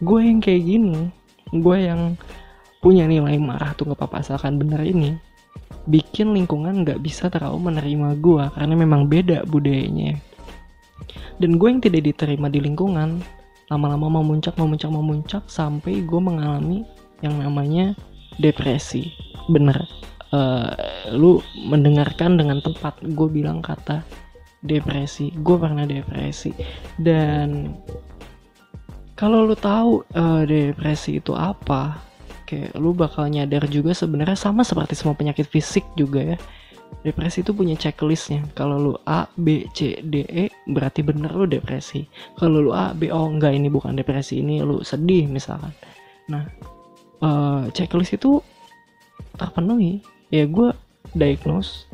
gue 0.01 0.21
yang 0.23 0.41
kayak 0.41 0.63
gini 0.65 1.13
gue 1.53 1.77
yang 1.77 2.17
punya 2.79 3.05
nilai 3.05 3.37
marah 3.37 3.75
tuh 3.75 3.91
nggak 3.91 3.99
apa-apa 3.99 4.23
asalkan 4.23 4.61
bener 4.61 4.79
ini 4.87 5.19
bikin 5.91 6.37
lingkungan 6.37 6.85
nggak 6.85 7.01
bisa 7.01 7.33
terlalu 7.33 7.73
menerima 7.73 8.21
gue 8.21 8.45
karena 8.57 8.75
memang 8.77 9.09
beda 9.09 9.45
budayanya. 9.49 10.17
Dan 11.39 11.55
gue 11.57 11.69
yang 11.71 11.83
tidak 11.83 12.03
diterima 12.03 12.51
di 12.51 12.59
lingkungan 12.59 13.23
lama-lama 13.69 14.21
memuncak 14.21 14.57
memuncak 14.57 14.91
memuncak 14.91 15.43
sampai 15.47 16.03
gue 16.03 16.21
mengalami 16.21 16.83
yang 17.21 17.37
namanya 17.39 17.93
depresi. 18.41 19.13
Bener 19.49 19.81
uh, 20.33 20.73
lu 21.13 21.41
mendengarkan 21.69 22.41
dengan 22.41 22.59
tepat. 22.65 22.99
Gue 23.15 23.29
bilang 23.31 23.61
kata 23.61 24.03
depresi. 24.65 25.31
Gue 25.39 25.57
pernah 25.61 25.87
depresi. 25.87 26.51
Dan 26.99 27.77
kalau 29.19 29.47
lu 29.47 29.55
tahu 29.59 30.07
uh, 30.15 30.43
depresi 30.47 31.19
itu 31.19 31.35
apa 31.35 31.99
kayak 32.49 32.73
lu 32.81 32.97
bakal 32.97 33.29
nyadar 33.29 33.69
juga 33.69 33.93
sebenarnya 33.93 34.39
sama 34.39 34.65
seperti 34.65 34.97
semua 34.97 35.13
penyakit 35.13 35.45
fisik 35.45 35.85
juga 35.99 36.35
ya. 36.35 36.39
Depresi 37.05 37.45
itu 37.45 37.53
punya 37.53 37.77
checklistnya. 37.77 38.41
Kalau 38.57 38.81
lu 38.81 38.93
A 39.05 39.29
B 39.37 39.69
C 39.77 40.01
D 40.01 40.25
E 40.25 40.49
berarti 40.73 41.05
bener 41.05 41.29
lu 41.37 41.45
depresi. 41.45 42.09
Kalau 42.41 42.65
lu 42.65 42.73
A 42.73 42.97
B 42.97 43.13
oh 43.13 43.29
enggak 43.29 43.53
ini 43.53 43.69
bukan 43.69 43.93
depresi 43.93 44.41
ini 44.41 44.65
lu 44.65 44.81
sedih 44.81 45.29
misalkan. 45.29 45.71
Nah 46.33 46.49
uh, 47.21 47.69
checklist 47.77 48.17
itu 48.17 48.41
terpenuhi 49.37 50.01
ya 50.29 50.45
gue 50.45 50.73
diagnose 51.17 51.89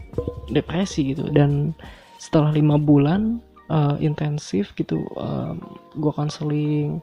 depresi 0.50 1.14
gitu. 1.14 1.31
Dan 1.31 1.75
setelah 2.19 2.55
lima 2.55 2.81
bulan 2.81 3.43
uh, 3.69 3.97
intensif 4.00 4.73
gitu 4.79 5.05
um, 5.19 5.61
gue 5.97 6.12
konseling 6.14 7.03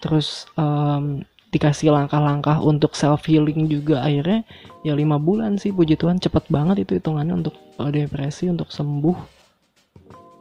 terus 0.00 0.48
um, 0.56 1.24
dikasih 1.50 1.90
langkah-langkah 1.90 2.62
untuk 2.62 2.94
self 2.94 3.26
healing 3.26 3.66
juga. 3.66 4.00
Akhirnya 4.06 4.46
ya 4.86 4.94
lima 4.94 5.18
bulan 5.18 5.58
sih 5.58 5.74
puji 5.74 5.98
Tuhan 5.98 6.22
cepet 6.22 6.46
banget 6.48 6.86
itu 6.86 6.96
hitungannya 6.96 7.44
untuk 7.44 7.54
uh, 7.82 7.90
depresi 7.90 8.48
untuk 8.48 8.70
sembuh. 8.70 9.42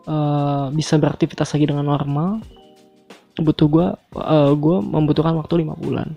Uh, 0.09 0.73
bisa 0.73 0.97
beraktivitas 0.97 1.53
lagi 1.53 1.69
dengan 1.69 1.85
normal. 1.85 2.41
Butuh 3.39 3.67
gue 3.71 3.87
uh, 4.19 4.51
gue 4.53 4.77
membutuhkan 4.83 5.33
waktu 5.37 5.63
lima 5.63 5.75
bulan 5.79 6.11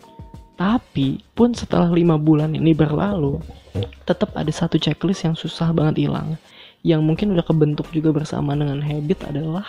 tapi 0.57 1.25
pun 1.33 1.57
setelah 1.57 1.89
lima 1.89 2.21
bulan 2.21 2.53
ini 2.53 2.77
berlalu 2.77 3.41
tetap 4.05 4.37
ada 4.37 4.53
satu 4.53 4.77
checklist 4.77 5.25
yang 5.25 5.37
susah 5.37 5.73
banget 5.73 6.07
hilang. 6.09 6.37
Yang 6.83 7.01
mungkin 7.03 7.27
udah 7.33 7.47
kebentuk 7.47 7.89
juga 7.95 8.11
bersama 8.13 8.53
dengan 8.59 8.83
habit 8.83 9.31
adalah 9.31 9.65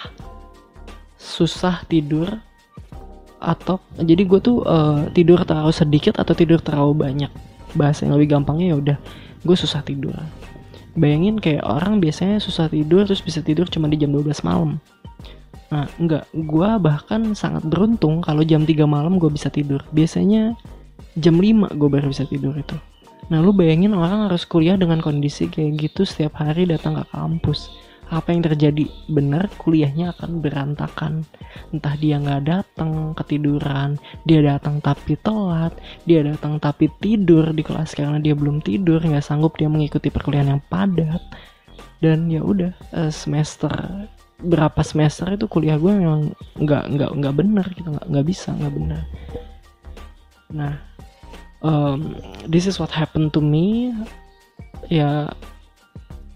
susah 1.16 1.86
tidur 1.88 2.28
atau 3.44 3.80
jadi 4.00 4.24
gue 4.24 4.40
tuh 4.40 4.64
uh, 4.64 5.08
tidur 5.12 5.44
terlalu 5.44 5.72
sedikit 5.76 6.20
atau 6.20 6.36
tidur 6.36 6.60
terlalu 6.60 6.94
banyak. 6.98 7.32
Bahasa 7.74 8.06
yang 8.06 8.20
lebih 8.20 8.36
gampangnya 8.38 8.74
ya 8.74 8.78
udah 8.78 8.98
gue 9.46 9.58
susah 9.58 9.82
tidur. 9.86 10.14
Bayangin 10.94 11.42
kayak 11.42 11.66
orang 11.66 11.98
biasanya 11.98 12.38
susah 12.38 12.70
tidur 12.70 13.08
terus 13.08 13.24
bisa 13.24 13.42
tidur 13.42 13.66
cuma 13.66 13.90
di 13.90 13.98
jam 13.98 14.14
12 14.14 14.30
malam 14.46 14.78
nah 15.74 15.86
enggak. 15.98 16.30
Gue 16.38 16.70
bahkan 16.78 17.34
sangat 17.34 17.66
beruntung 17.66 18.22
kalau 18.22 18.46
jam 18.46 18.62
3 18.62 18.86
malam 18.86 19.18
gue 19.18 19.34
bisa 19.34 19.50
tidur. 19.50 19.82
Biasanya 19.90 20.54
jam 21.18 21.42
5 21.42 21.74
gue 21.74 21.90
baru 21.90 22.14
bisa 22.14 22.30
tidur 22.30 22.54
itu. 22.54 22.78
Nah 23.34 23.40
lu 23.42 23.56
bayangin 23.56 23.98
orang 23.98 24.30
harus 24.30 24.46
kuliah 24.46 24.78
dengan 24.78 25.02
kondisi 25.02 25.48
kayak 25.48 25.80
gitu 25.80 26.06
setiap 26.06 26.38
hari 26.38 26.70
datang 26.70 27.02
ke 27.02 27.06
kampus. 27.10 27.74
Apa 28.14 28.30
yang 28.30 28.46
terjadi? 28.46 28.86
Benar 29.10 29.50
kuliahnya 29.58 30.14
akan 30.14 30.44
berantakan. 30.44 31.26
Entah 31.74 31.96
dia 31.98 32.22
nggak 32.22 32.44
datang 32.46 33.18
ketiduran 33.18 33.98
dia 34.28 34.44
datang 34.44 34.78
tapi 34.84 35.18
telat 35.18 35.74
dia 36.06 36.22
datang 36.22 36.62
tapi 36.62 36.92
tidur 37.02 37.50
di 37.56 37.66
kelas 37.66 37.98
karena 37.98 38.22
dia 38.22 38.38
belum 38.38 38.62
tidur 38.62 39.02
nggak 39.02 39.24
sanggup 39.24 39.58
dia 39.58 39.72
mengikuti 39.72 40.14
perkuliahan 40.14 40.60
yang 40.60 40.64
padat. 40.70 41.24
Dan 42.04 42.28
ya 42.28 42.44
udah 42.44 42.76
eh, 42.94 43.10
semester 43.10 43.72
berapa 44.42 44.82
semester 44.82 45.30
itu 45.36 45.46
kuliah 45.46 45.78
gue 45.78 45.92
memang 45.94 46.34
nggak 46.58 46.84
nggak 46.98 47.12
nggak 47.20 47.36
benar 47.36 47.66
gitu 47.76 47.90
nggak 47.94 48.26
bisa 48.28 48.52
nggak 48.56 48.74
benar 48.74 49.04
nah 50.54 50.74
um, 51.64 52.14
this 52.46 52.68
is 52.68 52.78
what 52.78 52.92
happened 52.92 53.34
to 53.34 53.42
me. 53.42 53.96
Ya 54.92 55.32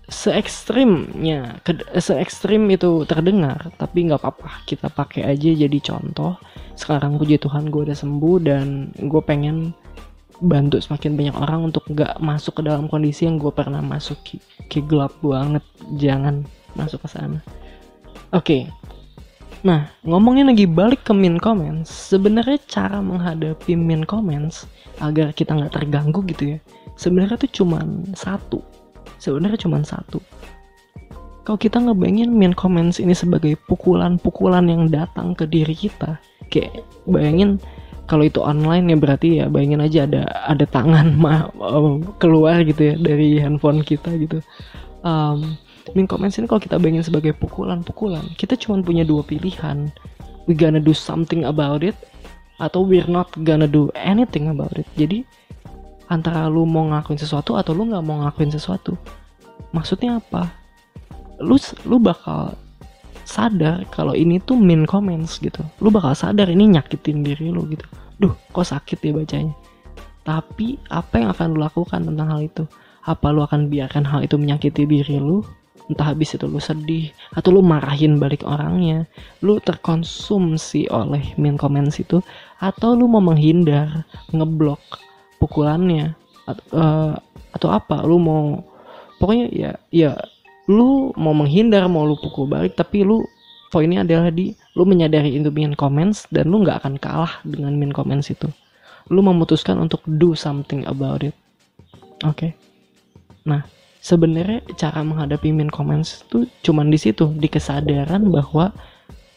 se 0.08 0.32
ekstrimnya 0.32 1.60
se 2.00 2.16
ekstrim 2.16 2.64
itu 2.72 3.04
terdengar 3.04 3.70
tapi 3.76 4.08
nggak 4.08 4.24
apa-apa. 4.24 4.64
Kita 4.64 4.88
pakai 4.90 5.28
aja 5.28 5.52
jadi 5.52 5.78
contoh. 5.84 6.40
Sekarang 6.80 7.20
puji 7.20 7.38
Tuhan 7.38 7.70
gue 7.70 7.92
udah 7.92 7.98
sembuh 7.98 8.38
dan 8.42 8.96
gue 8.96 9.22
pengen 9.22 9.76
bantu 10.38 10.80
semakin 10.80 11.18
banyak 11.18 11.36
orang 11.36 11.74
untuk 11.74 11.84
nggak 11.92 12.24
masuk 12.24 12.62
ke 12.62 12.66
dalam 12.66 12.88
kondisi 12.88 13.28
yang 13.28 13.38
gue 13.38 13.52
pernah 13.52 13.84
masuki. 13.84 14.40
Kayak 14.72 14.86
gelap 14.88 15.14
banget 15.20 15.64
jangan 16.00 16.48
masuk 16.74 17.04
ke 17.04 17.10
sana 17.12 17.44
oke. 18.38 18.46
Okay. 18.46 18.64
nah 19.66 19.90
ngomongin 20.06 20.48
lagi 20.54 20.70
balik 20.70 21.02
ke 21.04 21.12
min 21.18 21.42
comments. 21.42 21.90
Sebenarnya 21.90 22.62
cara 22.70 23.02
menghadapi 23.02 23.74
min 23.74 24.06
comments 24.06 24.70
agar 25.02 25.34
kita 25.34 25.58
nggak 25.58 25.74
terganggu 25.74 26.22
gitu 26.30 26.56
ya 26.56 26.60
sebenarnya 26.98 27.38
tuh 27.40 27.64
cuman 27.64 28.12
satu. 28.18 28.60
Sebenarnya 29.22 29.62
cuma 29.62 29.80
satu. 29.86 30.20
Kalau 31.46 31.56
kita 31.56 31.80
ngebayangin 31.80 32.28
main 32.28 32.52
comments 32.52 33.00
ini 33.00 33.16
sebagai 33.16 33.56
pukulan-pukulan 33.72 34.68
yang 34.68 34.92
datang 34.92 35.32
ke 35.32 35.48
diri 35.48 35.72
kita 35.72 36.20
kayak 36.52 36.84
bayangin 37.08 37.56
kalau 38.04 38.28
itu 38.28 38.44
online 38.44 38.92
ya 38.92 38.98
berarti 39.00 39.28
ya 39.40 39.46
bayangin 39.48 39.80
aja 39.80 40.04
ada 40.04 40.28
ada 40.48 40.66
tangan 40.68 41.16
ma 41.24 41.48
keluar 42.20 42.68
gitu 42.68 42.92
ya 42.92 42.96
dari 43.00 43.40
handphone 43.40 43.80
kita 43.80 44.12
gitu. 44.20 44.44
Um, 45.08 45.56
main 45.96 46.10
comments 46.10 46.42
ini 46.42 46.50
kalau 46.50 46.60
kita 46.60 46.76
bayangin 46.82 47.06
sebagai 47.06 47.32
pukulan-pukulan 47.38 48.24
kita 48.36 48.58
cuma 48.60 48.82
punya 48.82 49.08
dua 49.08 49.22
pilihan. 49.24 49.92
We 50.48 50.56
gonna 50.56 50.80
do 50.80 50.96
something 50.96 51.44
about 51.44 51.84
it 51.84 51.96
atau 52.58 52.82
we're 52.88 53.08
not 53.08 53.30
gonna 53.44 53.68
do 53.68 53.92
anything 53.94 54.48
about 54.48 54.74
it. 54.80 54.88
Jadi 54.96 55.28
antara 56.08 56.48
lu 56.48 56.64
mau 56.64 56.88
ngakuin 56.88 57.20
sesuatu 57.20 57.60
atau 57.60 57.76
lu 57.76 57.92
nggak 57.92 58.04
mau 58.04 58.24
ngakuin 58.24 58.52
sesuatu 58.52 58.96
maksudnya 59.76 60.20
apa? 60.20 60.50
Lu 61.44 61.60
lu 61.86 62.02
bakal 62.02 62.56
sadar 63.28 63.84
kalau 63.92 64.16
ini 64.16 64.40
tuh 64.40 64.56
min 64.56 64.88
comments 64.88 65.38
gitu. 65.38 65.62
Lu 65.84 65.92
bakal 65.92 66.16
sadar 66.16 66.48
ini 66.48 66.72
nyakitin 66.72 67.22
diri 67.22 67.52
lu 67.52 67.68
gitu. 67.68 67.86
Duh 68.18 68.34
kok 68.56 68.66
sakit 68.66 68.98
ya 69.04 69.12
bacanya? 69.14 69.54
Tapi 70.24 70.80
apa 70.92 71.14
yang 71.20 71.30
akan 71.32 71.46
lu 71.56 71.60
lakukan 71.62 72.02
tentang 72.04 72.28
hal 72.32 72.42
itu? 72.44 72.64
Apa 73.08 73.32
lu 73.32 73.44
akan 73.44 73.72
biarkan 73.72 74.04
hal 74.04 74.26
itu 74.26 74.36
menyakiti 74.36 74.84
diri 74.84 75.20
lu 75.20 75.44
entah 75.88 76.12
habis 76.12 76.36
itu 76.36 76.44
lu 76.46 76.60
sedih 76.60 77.16
atau 77.32 77.56
lu 77.56 77.64
marahin 77.64 78.20
balik 78.20 78.44
orangnya 78.44 79.08
lu 79.40 79.60
terkonsumsi 79.64 80.92
oleh 80.92 81.32
min 81.40 81.56
comments 81.56 82.00
itu 82.04 82.20
atau 82.60 82.92
lu 82.94 83.08
mau 83.08 83.24
menghindar 83.24 84.04
ngeblok 84.36 84.82
pukulannya 85.40 86.12
atau, 86.44 86.64
uh, 86.76 86.84
eh, 86.84 87.14
atau 87.56 87.70
apa 87.72 88.04
lu 88.04 88.20
mau 88.20 88.60
pokoknya 89.18 89.46
ya 89.56 89.72
ya 89.90 90.12
lu 90.68 91.16
mau 91.16 91.32
menghindar 91.32 91.88
mau 91.88 92.04
lu 92.04 92.20
pukul 92.20 92.52
balik 92.52 92.76
tapi 92.76 93.08
lu 93.08 93.24
poinnya 93.72 94.04
adalah 94.04 94.32
di 94.32 94.52
lu 94.76 94.84
menyadari 94.84 95.40
itu 95.40 95.48
min 95.52 95.72
comments 95.76 96.28
dan 96.32 96.52
lu 96.52 96.64
nggak 96.64 96.84
akan 96.84 97.00
kalah 97.00 97.40
dengan 97.48 97.76
min 97.80 97.96
comments 97.96 98.28
itu 98.28 98.52
lu 99.08 99.24
memutuskan 99.24 99.80
untuk 99.80 100.04
do 100.04 100.36
something 100.36 100.84
about 100.84 101.24
it 101.24 101.36
oke 102.28 102.36
okay? 102.36 102.52
nah 103.48 103.64
sebenarnya 104.02 104.64
cara 104.78 105.02
menghadapi 105.04 105.52
min 105.52 105.72
comments 105.72 106.24
itu 106.26 106.48
cuman 106.64 106.90
di 106.94 107.00
situ 107.00 107.34
di 107.36 107.50
kesadaran 107.50 108.30
bahwa 108.30 108.72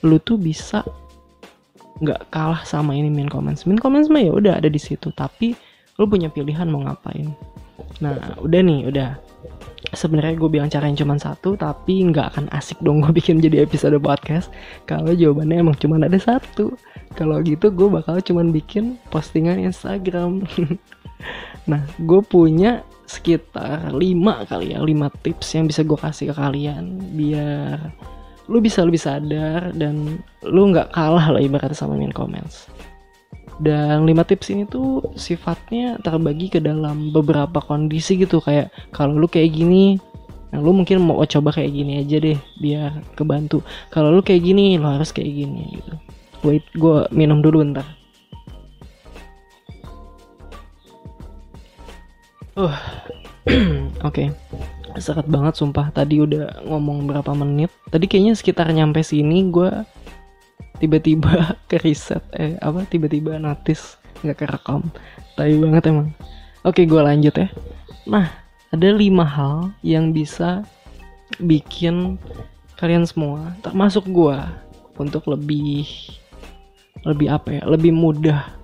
lu 0.05 0.17
tuh 0.23 0.41
bisa 0.41 0.85
nggak 2.01 2.33
kalah 2.33 2.65
sama 2.65 2.97
ini 2.97 3.13
min 3.13 3.29
comments. 3.29 3.69
Min 3.69 3.77
comments 3.77 4.09
mah 4.09 4.25
ya 4.25 4.33
udah 4.33 4.57
ada 4.57 4.73
di 4.73 4.81
situ 4.81 5.13
tapi 5.13 5.53
lu 6.01 6.09
punya 6.09 6.33
pilihan 6.33 6.65
mau 6.69 6.81
ngapain. 6.85 7.29
Nah 8.01 8.41
udah 8.41 8.61
nih 8.65 8.89
udah. 8.89 9.11
Sebenarnya 9.91 10.37
gue 10.37 10.51
bilang 10.53 10.69
caranya 10.69 11.03
cuma 11.03 11.17
satu 11.17 11.57
tapi 11.57 12.05
nggak 12.05 12.37
akan 12.37 12.47
asik 12.53 12.79
dong 12.85 13.01
gue 13.01 13.13
bikin 13.17 13.41
jadi 13.41 13.65
episode 13.65 13.97
podcast 13.99 14.53
kalau 14.85 15.17
jawabannya 15.17 15.61
emang 15.61 15.77
cuma 15.77 16.01
ada 16.01 16.21
satu. 16.21 16.73
Kalau 17.17 17.43
gitu 17.43 17.69
gue 17.69 17.89
bakal 17.91 18.21
cuman 18.25 18.53
bikin 18.53 18.97
postingan 19.13 19.61
Instagram. 19.61 20.45
Nah 21.69 21.85
gue 22.01 22.25
punya 22.25 22.81
sekitar 23.11 23.91
5 23.91 23.99
kali 24.47 24.71
ya 24.71 24.79
5 24.79 25.25
tips 25.27 25.59
yang 25.59 25.67
bisa 25.67 25.83
gue 25.83 25.99
kasih 25.99 26.31
ke 26.31 26.35
kalian 26.39 26.85
biar 27.19 27.91
lu 28.47 28.63
bisa 28.63 28.87
lebih 28.87 29.03
sadar 29.03 29.75
dan 29.75 30.23
lu 30.47 30.71
nggak 30.71 30.95
kalah 30.95 31.27
lah 31.35 31.43
ibaratnya 31.43 31.75
sama 31.75 31.99
main 31.99 32.15
comments. 32.15 32.71
Dan 33.59 34.07
5 34.07 34.31
tips 34.31 34.47
ini 34.55 34.63
tuh 34.67 35.03
sifatnya 35.19 35.99
terbagi 36.03 36.51
ke 36.55 36.63
dalam 36.63 37.11
beberapa 37.11 37.59
kondisi 37.59 38.15
gitu 38.19 38.39
kayak 38.39 38.71
kalau 38.95 39.19
lu 39.19 39.27
kayak 39.27 39.55
gini 39.55 39.99
nah 40.51 40.59
lu 40.59 40.75
mungkin 40.75 40.99
mau 41.07 41.23
coba 41.23 41.55
kayak 41.55 41.71
gini 41.71 42.03
aja 42.03 42.19
deh 42.19 42.39
biar 42.59 42.91
kebantu. 43.15 43.63
Kalau 43.91 44.11
lu 44.15 44.23
kayak 44.23 44.43
gini 44.43 44.79
lo 44.79 44.99
harus 44.99 45.11
kayak 45.15 45.31
gini 45.31 45.79
gitu. 45.79 45.95
Wait 46.47 46.67
gue 46.75 47.07
minum 47.15 47.39
dulu 47.39 47.63
bentar 47.63 48.00
uh 52.57 52.77
oke. 54.07 54.15
Okay. 54.15 54.29
serat 54.99 55.27
banget 55.31 55.55
sumpah. 55.55 55.95
Tadi 55.95 56.19
udah 56.19 56.67
ngomong 56.67 57.07
berapa 57.07 57.31
menit. 57.33 57.71
Tadi 57.89 58.11
kayaknya 58.11 58.35
sekitar 58.35 58.71
nyampe 58.75 59.01
sini 59.07 59.47
gue 59.49 59.71
tiba-tiba 60.83 61.55
ke 61.71 61.77
riset 61.79 62.25
eh 62.33 62.57
apa 62.59 62.83
tiba-tiba 62.89 63.39
notice 63.39 63.97
nggak 64.27 64.39
kerekam. 64.45 64.91
Tapi 65.39 65.57
banget 65.63 65.95
emang. 65.95 66.11
Oke 66.67 66.85
gue 66.85 67.01
lanjut 67.01 67.33
ya. 67.39 67.49
Nah 68.11 68.29
ada 68.71 68.89
lima 68.95 69.27
hal 69.27 69.75
yang 69.83 70.15
bisa 70.15 70.63
bikin 71.43 72.19
kalian 72.79 73.05
semua 73.05 73.55
termasuk 73.61 74.09
gue 74.09 74.39
untuk 74.97 75.27
lebih 75.31 75.85
lebih 77.05 77.29
apa 77.33 77.61
ya 77.61 77.63
lebih 77.69 77.93
mudah 77.95 78.57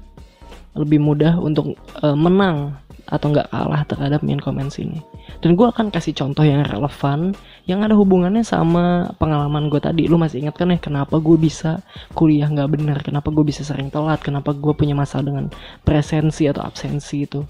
lebih 0.76 1.00
mudah 1.00 1.40
untuk 1.40 1.76
uh, 2.00 2.16
menang 2.16 2.76
atau 3.06 3.30
nggak 3.30 3.48
kalah 3.54 3.82
terhadap 3.86 4.20
main 4.26 4.42
comments 4.42 4.82
ini. 4.82 4.98
Dan 5.38 5.54
gue 5.54 5.66
akan 5.66 5.94
kasih 5.94 6.14
contoh 6.14 6.42
yang 6.42 6.66
relevan 6.66 7.34
yang 7.70 7.82
ada 7.86 7.94
hubungannya 7.94 8.42
sama 8.42 9.14
pengalaman 9.18 9.70
gue 9.70 9.78
tadi. 9.78 10.10
Lu 10.10 10.18
masih 10.18 10.42
ingat 10.42 10.58
kan 10.58 10.74
ya 10.74 10.78
kenapa 10.78 11.22
gue 11.22 11.38
bisa 11.38 11.82
kuliah 12.18 12.50
nggak 12.50 12.70
benar 12.74 12.98
kenapa 13.06 13.30
gue 13.30 13.46
bisa 13.46 13.62
sering 13.62 13.90
telat? 13.90 14.18
Kenapa 14.22 14.50
gue 14.54 14.74
punya 14.74 14.98
masalah 14.98 15.30
dengan 15.30 15.46
presensi 15.86 16.50
atau 16.50 16.66
absensi 16.66 17.26
itu? 17.26 17.46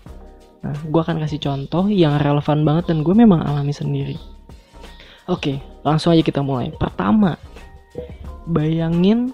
Nah 0.60 0.76
gue 0.76 1.00
akan 1.00 1.20
kasih 1.24 1.40
contoh 1.40 1.88
yang 1.88 2.20
relevan 2.20 2.64
banget 2.64 2.92
dan 2.92 3.00
gue 3.00 3.14
memang 3.16 3.40
alami 3.40 3.72
sendiri. 3.72 4.16
Oke 5.26 5.60
langsung 5.86 6.12
aja 6.12 6.20
kita 6.20 6.44
mulai. 6.44 6.68
Pertama 6.76 7.40
bayangin 8.50 9.32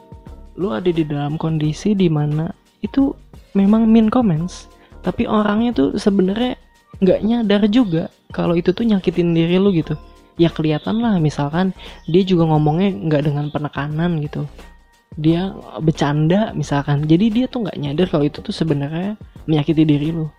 lu 0.55 0.71
ada 0.71 0.88
di 0.93 1.02
dalam 1.02 1.41
kondisi 1.41 1.97
di 1.97 2.12
mana 2.12 2.52
itu 2.85 3.17
memang 3.57 3.88
min 3.88 4.12
comments 4.12 4.69
tapi 5.02 5.26
orangnya 5.26 5.71
tuh 5.75 5.88
sebenarnya 5.99 6.56
nggak 7.02 7.21
nyadar 7.26 7.62
juga 7.66 8.09
kalau 8.30 8.54
itu 8.54 8.71
tuh 8.71 8.87
nyakitin 8.87 9.35
diri 9.35 9.59
lu 9.59 9.75
gitu. 9.75 9.99
Ya 10.40 10.49
kelihatan 10.49 11.04
lah 11.04 11.21
misalkan 11.21 11.76
dia 12.09 12.25
juga 12.25 12.49
ngomongnya 12.49 12.94
nggak 12.94 13.23
dengan 13.28 13.47
penekanan 13.52 14.23
gitu. 14.25 14.49
Dia 15.21 15.52
bercanda 15.85 16.56
misalkan. 16.56 17.04
Jadi 17.04 17.28
dia 17.28 17.44
tuh 17.50 17.68
nggak 17.68 17.76
nyadar 17.76 18.06
kalau 18.09 18.25
itu 18.25 18.40
tuh 18.40 18.54
sebenarnya 18.54 19.21
menyakiti 19.44 19.85
diri 19.85 20.14
lu 20.14 20.30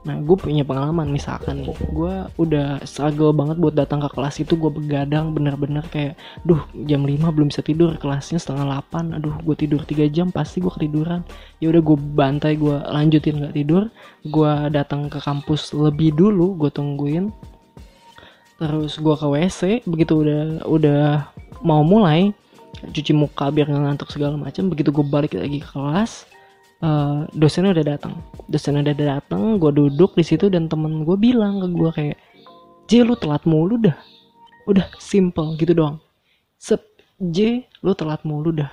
Nah 0.00 0.16
gue 0.16 0.32
punya 0.32 0.64
pengalaman 0.64 1.12
misalkan 1.12 1.60
nih. 1.60 1.76
Gue 1.92 2.24
udah 2.40 2.80
struggle 2.88 3.36
banget 3.36 3.60
buat 3.60 3.76
datang 3.76 4.00
ke 4.00 4.08
kelas 4.16 4.40
itu 4.40 4.56
Gue 4.56 4.72
begadang 4.72 5.36
bener-bener 5.36 5.84
kayak 5.92 6.16
Duh 6.40 6.64
jam 6.88 7.04
5 7.04 7.20
belum 7.20 7.52
bisa 7.52 7.60
tidur 7.60 7.92
Kelasnya 8.00 8.40
setengah 8.40 8.64
8 8.88 9.20
Aduh 9.20 9.36
gue 9.44 9.56
tidur 9.60 9.84
3 9.84 10.08
jam 10.08 10.32
pasti 10.32 10.64
gue 10.64 10.72
ketiduran. 10.72 11.20
Ya 11.60 11.68
udah 11.68 11.82
gue 11.84 11.96
bantai 12.00 12.56
gue 12.56 12.76
lanjutin 12.88 13.44
gak 13.44 13.52
tidur 13.52 13.92
Gue 14.24 14.52
datang 14.72 15.12
ke 15.12 15.20
kampus 15.20 15.76
lebih 15.76 16.16
dulu 16.16 16.56
Gue 16.56 16.70
tungguin. 16.72 17.28
Terus 18.56 18.96
gue 18.96 19.14
ke 19.16 19.26
WC 19.28 19.84
Begitu 19.84 20.12
udah 20.16 20.64
udah 20.64 21.28
mau 21.60 21.84
mulai 21.84 22.32
Cuci 22.80 23.12
muka 23.12 23.52
biar 23.52 23.68
gak 23.68 23.84
ngantuk 23.84 24.08
segala 24.08 24.40
macam 24.40 24.72
Begitu 24.72 24.88
gue 24.88 25.04
balik 25.04 25.36
lagi 25.36 25.60
ke 25.60 25.68
kelas 25.68 26.29
uh, 26.84 27.28
dosennya 27.32 27.72
udah 27.76 27.86
datang. 27.96 28.14
Dosennya 28.48 28.82
udah 28.90 28.96
datang 29.20 29.60
gue 29.60 29.72
duduk 29.72 30.16
di 30.16 30.24
situ 30.24 30.48
dan 30.52 30.66
temen 30.66 31.04
gue 31.04 31.16
bilang 31.16 31.60
ke 31.62 31.68
gue 31.70 31.90
kayak 31.92 32.18
J 32.90 33.06
lu 33.06 33.14
telat 33.16 33.44
mulu 33.46 33.78
dah. 33.78 33.96
Udah 34.66 34.88
simple 34.98 35.54
gitu 35.56 35.72
doang. 35.76 36.02
Sep 36.58 36.82
J 37.20 37.64
lu 37.84 37.92
telat 37.94 38.24
mulu 38.26 38.50
dah. 38.50 38.70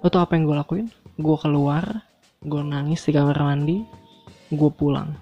Lo 0.00 0.08
tau 0.08 0.24
apa 0.24 0.38
yang 0.38 0.48
gue 0.48 0.56
lakuin? 0.56 0.86
Gue 1.20 1.36
keluar 1.38 1.84
gue 2.44 2.60
nangis 2.60 3.00
di 3.08 3.12
kamar 3.12 3.36
mandi 3.36 3.84
gue 4.52 4.70
pulang. 4.72 5.12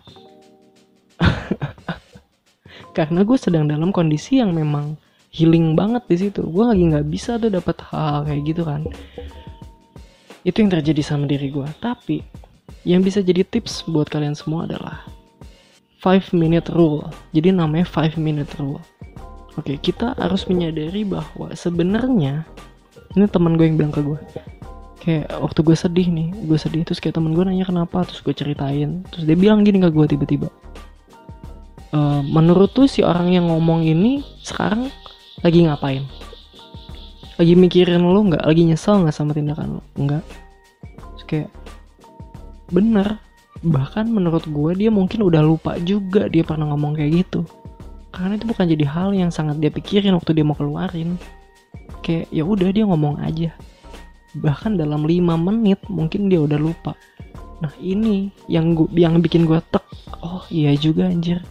Karena 2.96 3.24
gue 3.24 3.38
sedang 3.40 3.64
dalam 3.64 3.88
kondisi 3.88 4.42
yang 4.42 4.52
memang 4.52 4.98
healing 5.32 5.72
banget 5.72 6.04
di 6.06 6.16
situ. 6.28 6.44
Gue 6.44 6.68
lagi 6.68 6.82
nggak 6.92 7.08
bisa 7.08 7.40
tuh 7.40 7.48
dapat 7.48 7.80
hal 7.88 8.28
kayak 8.28 8.42
gitu 8.44 8.62
kan 8.68 8.84
itu 10.42 10.56
yang 10.62 10.70
terjadi 10.70 11.02
sama 11.02 11.30
diri 11.30 11.50
gue 11.50 11.66
tapi 11.78 12.22
yang 12.82 13.02
bisa 13.02 13.22
jadi 13.22 13.46
tips 13.46 13.86
buat 13.86 14.10
kalian 14.10 14.34
semua 14.34 14.66
adalah 14.66 15.06
5 16.02 16.34
minute 16.34 16.66
rule. 16.74 17.06
Jadi 17.30 17.54
namanya 17.54 17.86
5 17.86 18.18
minute 18.18 18.50
rule. 18.58 18.82
Oke 19.54 19.78
kita 19.78 20.18
harus 20.18 20.50
menyadari 20.50 21.06
bahwa 21.06 21.54
sebenarnya 21.54 22.42
ini 23.14 23.28
teman 23.28 23.54
gue 23.54 23.68
yang 23.68 23.76
bilang 23.76 23.92
ke 23.92 24.00
gue 24.00 24.18
kayak 25.02 25.28
waktu 25.42 25.60
gue 25.66 25.76
sedih 25.76 26.08
nih 26.08 26.28
gue 26.46 26.58
sedih 26.58 26.86
terus 26.86 27.02
kayak 27.02 27.18
temen 27.18 27.34
gue 27.34 27.42
nanya 27.42 27.66
kenapa 27.66 28.06
terus 28.06 28.22
gue 28.22 28.32
ceritain 28.32 29.02
terus 29.10 29.26
dia 29.26 29.36
bilang 29.36 29.66
gini 29.66 29.82
ke 29.82 29.92
gue 29.92 30.06
tiba-tiba. 30.08 30.48
E, 31.92 31.98
menurut 32.24 32.72
tuh 32.72 32.88
si 32.88 33.04
orang 33.04 33.28
yang 33.28 33.52
ngomong 33.52 33.84
ini 33.84 34.24
sekarang 34.40 34.88
lagi 35.44 35.68
ngapain 35.68 36.08
lagi 37.42 37.58
mikirin 37.58 38.06
lo 38.06 38.22
nggak? 38.22 38.46
Lagi 38.46 38.62
nyesel 38.70 39.02
nggak 39.02 39.10
sama 39.10 39.34
tindakan 39.34 39.78
lo 39.78 39.82
nggak. 39.98 40.22
Kayak 41.26 41.50
bener. 42.70 43.18
Bahkan 43.66 44.06
menurut 44.06 44.46
gue 44.46 44.70
dia 44.78 44.90
mungkin 44.94 45.26
udah 45.26 45.42
lupa 45.42 45.74
juga 45.82 46.30
dia 46.30 46.46
pernah 46.46 46.70
ngomong 46.70 46.94
kayak 46.94 47.26
gitu. 47.26 47.42
Karena 48.14 48.38
itu 48.38 48.46
bukan 48.46 48.68
jadi 48.70 48.84
hal 48.86 49.10
yang 49.10 49.34
sangat 49.34 49.58
dia 49.58 49.74
pikirin 49.74 50.14
waktu 50.14 50.38
dia 50.38 50.44
mau 50.46 50.54
keluarin. 50.54 51.18
Kayak 52.06 52.30
ya 52.30 52.46
udah 52.46 52.68
dia 52.70 52.84
ngomong 52.86 53.18
aja. 53.26 53.50
Bahkan 54.38 54.78
dalam 54.78 55.02
5 55.02 55.34
menit 55.34 55.82
mungkin 55.90 56.30
dia 56.30 56.38
udah 56.38 56.62
lupa. 56.62 56.94
Nah 57.58 57.72
ini 57.82 58.30
yang 58.46 58.78
gua, 58.78 58.86
yang 58.94 59.18
bikin 59.18 59.48
gue 59.48 59.58
tek. 59.72 59.82
Oh 60.22 60.46
iya 60.52 60.74
juga 60.78 61.10
anjir 61.10 61.42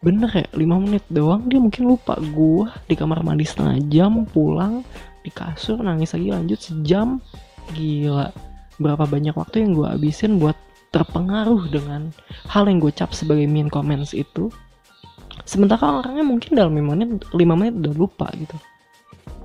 bener 0.00 0.32
ya 0.32 0.46
5 0.56 0.84
menit 0.84 1.04
doang 1.12 1.44
dia 1.46 1.60
mungkin 1.60 1.84
lupa. 1.92 2.16
Gua 2.32 2.72
di 2.88 2.96
kamar 2.96 3.20
mandi 3.20 3.44
setengah 3.44 3.76
jam 3.92 4.24
pulang 4.24 4.80
di 5.20 5.28
kasur 5.28 5.80
nangis 5.84 6.16
lagi 6.16 6.28
lanjut 6.32 6.60
sejam. 6.60 7.20
Gila 7.76 8.32
berapa 8.80 9.04
banyak 9.04 9.36
waktu 9.36 9.68
yang 9.68 9.76
gua 9.76 9.94
habisin 9.94 10.40
buat 10.40 10.56
terpengaruh 10.90 11.70
dengan 11.70 12.10
hal 12.50 12.66
yang 12.66 12.82
gue 12.82 12.90
cap 12.90 13.14
sebagai 13.14 13.46
mean 13.46 13.70
comments 13.70 14.10
itu. 14.10 14.50
Sementara 15.46 16.02
orangnya 16.02 16.26
mungkin 16.26 16.58
dalam 16.58 16.74
5 16.74 16.90
menit 16.90 17.08
5 17.30 17.38
menit 17.54 17.74
udah 17.78 17.94
lupa 17.94 18.26
gitu. 18.34 18.58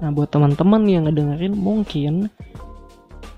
Nah 0.02 0.10
buat 0.10 0.34
teman-teman 0.34 0.82
yang 0.90 1.06
ngedengerin 1.06 1.54
mungkin 1.54 2.34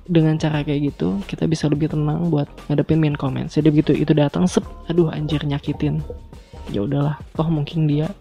dengan 0.08 0.40
cara 0.40 0.64
kayak 0.64 0.96
gitu 0.96 1.20
kita 1.28 1.44
bisa 1.52 1.68
lebih 1.68 1.92
tenang 1.92 2.32
buat 2.32 2.48
ngadepin 2.72 3.02
mean 3.04 3.18
comments. 3.20 3.60
Jadi 3.60 3.76
begitu 3.76 3.92
itu 3.92 4.16
datang 4.16 4.48
sep 4.48 4.64
aduh 4.88 5.12
anjir 5.12 5.44
nyakitin 5.44 6.00
ya 6.74 6.84
udahlah 6.84 7.16
toh 7.34 7.48
mungkin 7.48 7.88
dia 7.88 8.12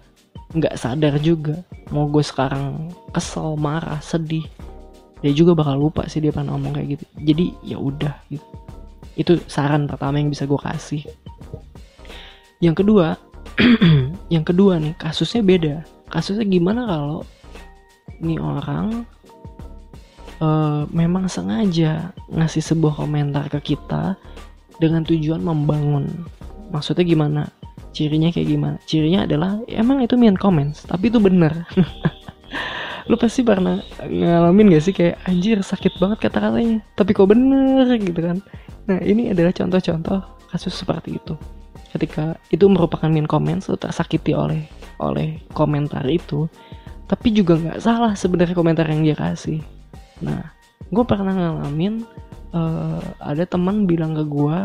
nggak 0.54 0.78
sadar 0.78 1.18
juga. 1.20 1.61
Mau 1.90 2.11
gue 2.11 2.22
sekarang 2.22 2.90
kesel 3.14 3.54
marah 3.54 3.98
sedih 4.02 4.46
dia 5.24 5.32
juga 5.32 5.56
bakal 5.56 5.80
lupa 5.80 6.04
sih 6.06 6.20
dia 6.20 6.32
pernah 6.32 6.54
ngomong 6.56 6.76
kayak 6.76 6.88
gitu. 6.98 7.04
Jadi 7.24 7.44
ya 7.64 7.78
udah 7.80 8.14
gitu. 8.28 8.46
Itu 9.16 9.32
saran 9.48 9.88
pertama 9.88 10.20
yang 10.20 10.28
bisa 10.28 10.44
gue 10.44 10.61
kasih. 10.61 11.02
Yang 12.61 12.85
kedua 12.85 13.16
yang 14.35 14.44
kedua 14.44 14.76
nih 14.76 14.92
kasusnya 15.00 15.40
beda. 15.40 15.74
Kasusnya 16.12 16.44
gimana 16.44 16.85
kalau 16.85 17.20
nih 18.20 18.38
orang 18.38 19.09
uh, 20.38 20.85
memang 20.92 21.26
sengaja 21.32 22.12
ngasih 22.28 22.61
sebuah 22.61 23.00
komentar 23.00 23.48
ke 23.48 23.74
kita 23.74 24.20
dengan 24.76 25.00
tujuan 25.02 25.40
membangun? 25.40 26.28
Maksudnya 26.68 27.09
gimana 27.09 27.48
cirinya 27.96 28.28
kayak 28.28 28.48
gimana. 28.52 28.76
Cirinya 28.85 29.24
adalah 29.24 29.56
emang 29.72 30.04
itu 30.04 30.20
mean 30.20 30.37
comments 30.37 30.85
tapi 30.85 31.09
itu 31.09 31.16
bener. 31.16 31.64
Lu 33.09 33.16
pasti 33.16 33.40
pernah 33.40 33.80
ngalamin 34.04 34.76
gak 34.76 34.85
sih 34.85 34.92
kayak 34.92 35.16
anjir 35.24 35.64
sakit 35.64 35.96
banget 35.96 36.28
kata-katanya 36.28 36.85
tapi 36.92 37.16
kok 37.16 37.32
bener? 37.32 37.88
Gitu 37.96 38.20
kan. 38.20 38.44
Nah 38.92 39.00
ini 39.00 39.32
adalah 39.32 39.56
contoh-contoh 39.56 40.20
kasus 40.52 40.76
seperti 40.76 41.16
itu. 41.16 41.32
Ketika 41.96 42.37
itu 42.52 42.68
merupakan 42.68 43.09
min 43.09 43.24
comments 43.24 43.72
lu 43.72 43.80
tersakiti 43.80 44.37
oleh 44.37 44.68
oleh 45.00 45.40
komentar 45.56 46.04
itu 46.09 46.48
tapi 47.06 47.30
juga 47.30 47.54
nggak 47.56 47.78
salah 47.80 48.12
sebenarnya 48.12 48.52
komentar 48.52 48.85
yang 48.90 49.00
dia 49.00 49.16
kasih. 49.16 49.64
Nah 50.20 50.52
gue 50.92 51.04
pernah 51.09 51.32
ngalamin 51.32 52.04
uh, 52.52 53.00
ada 53.22 53.46
teman 53.48 53.88
bilang 53.88 54.12
ke 54.14 54.24
gue 54.26 54.59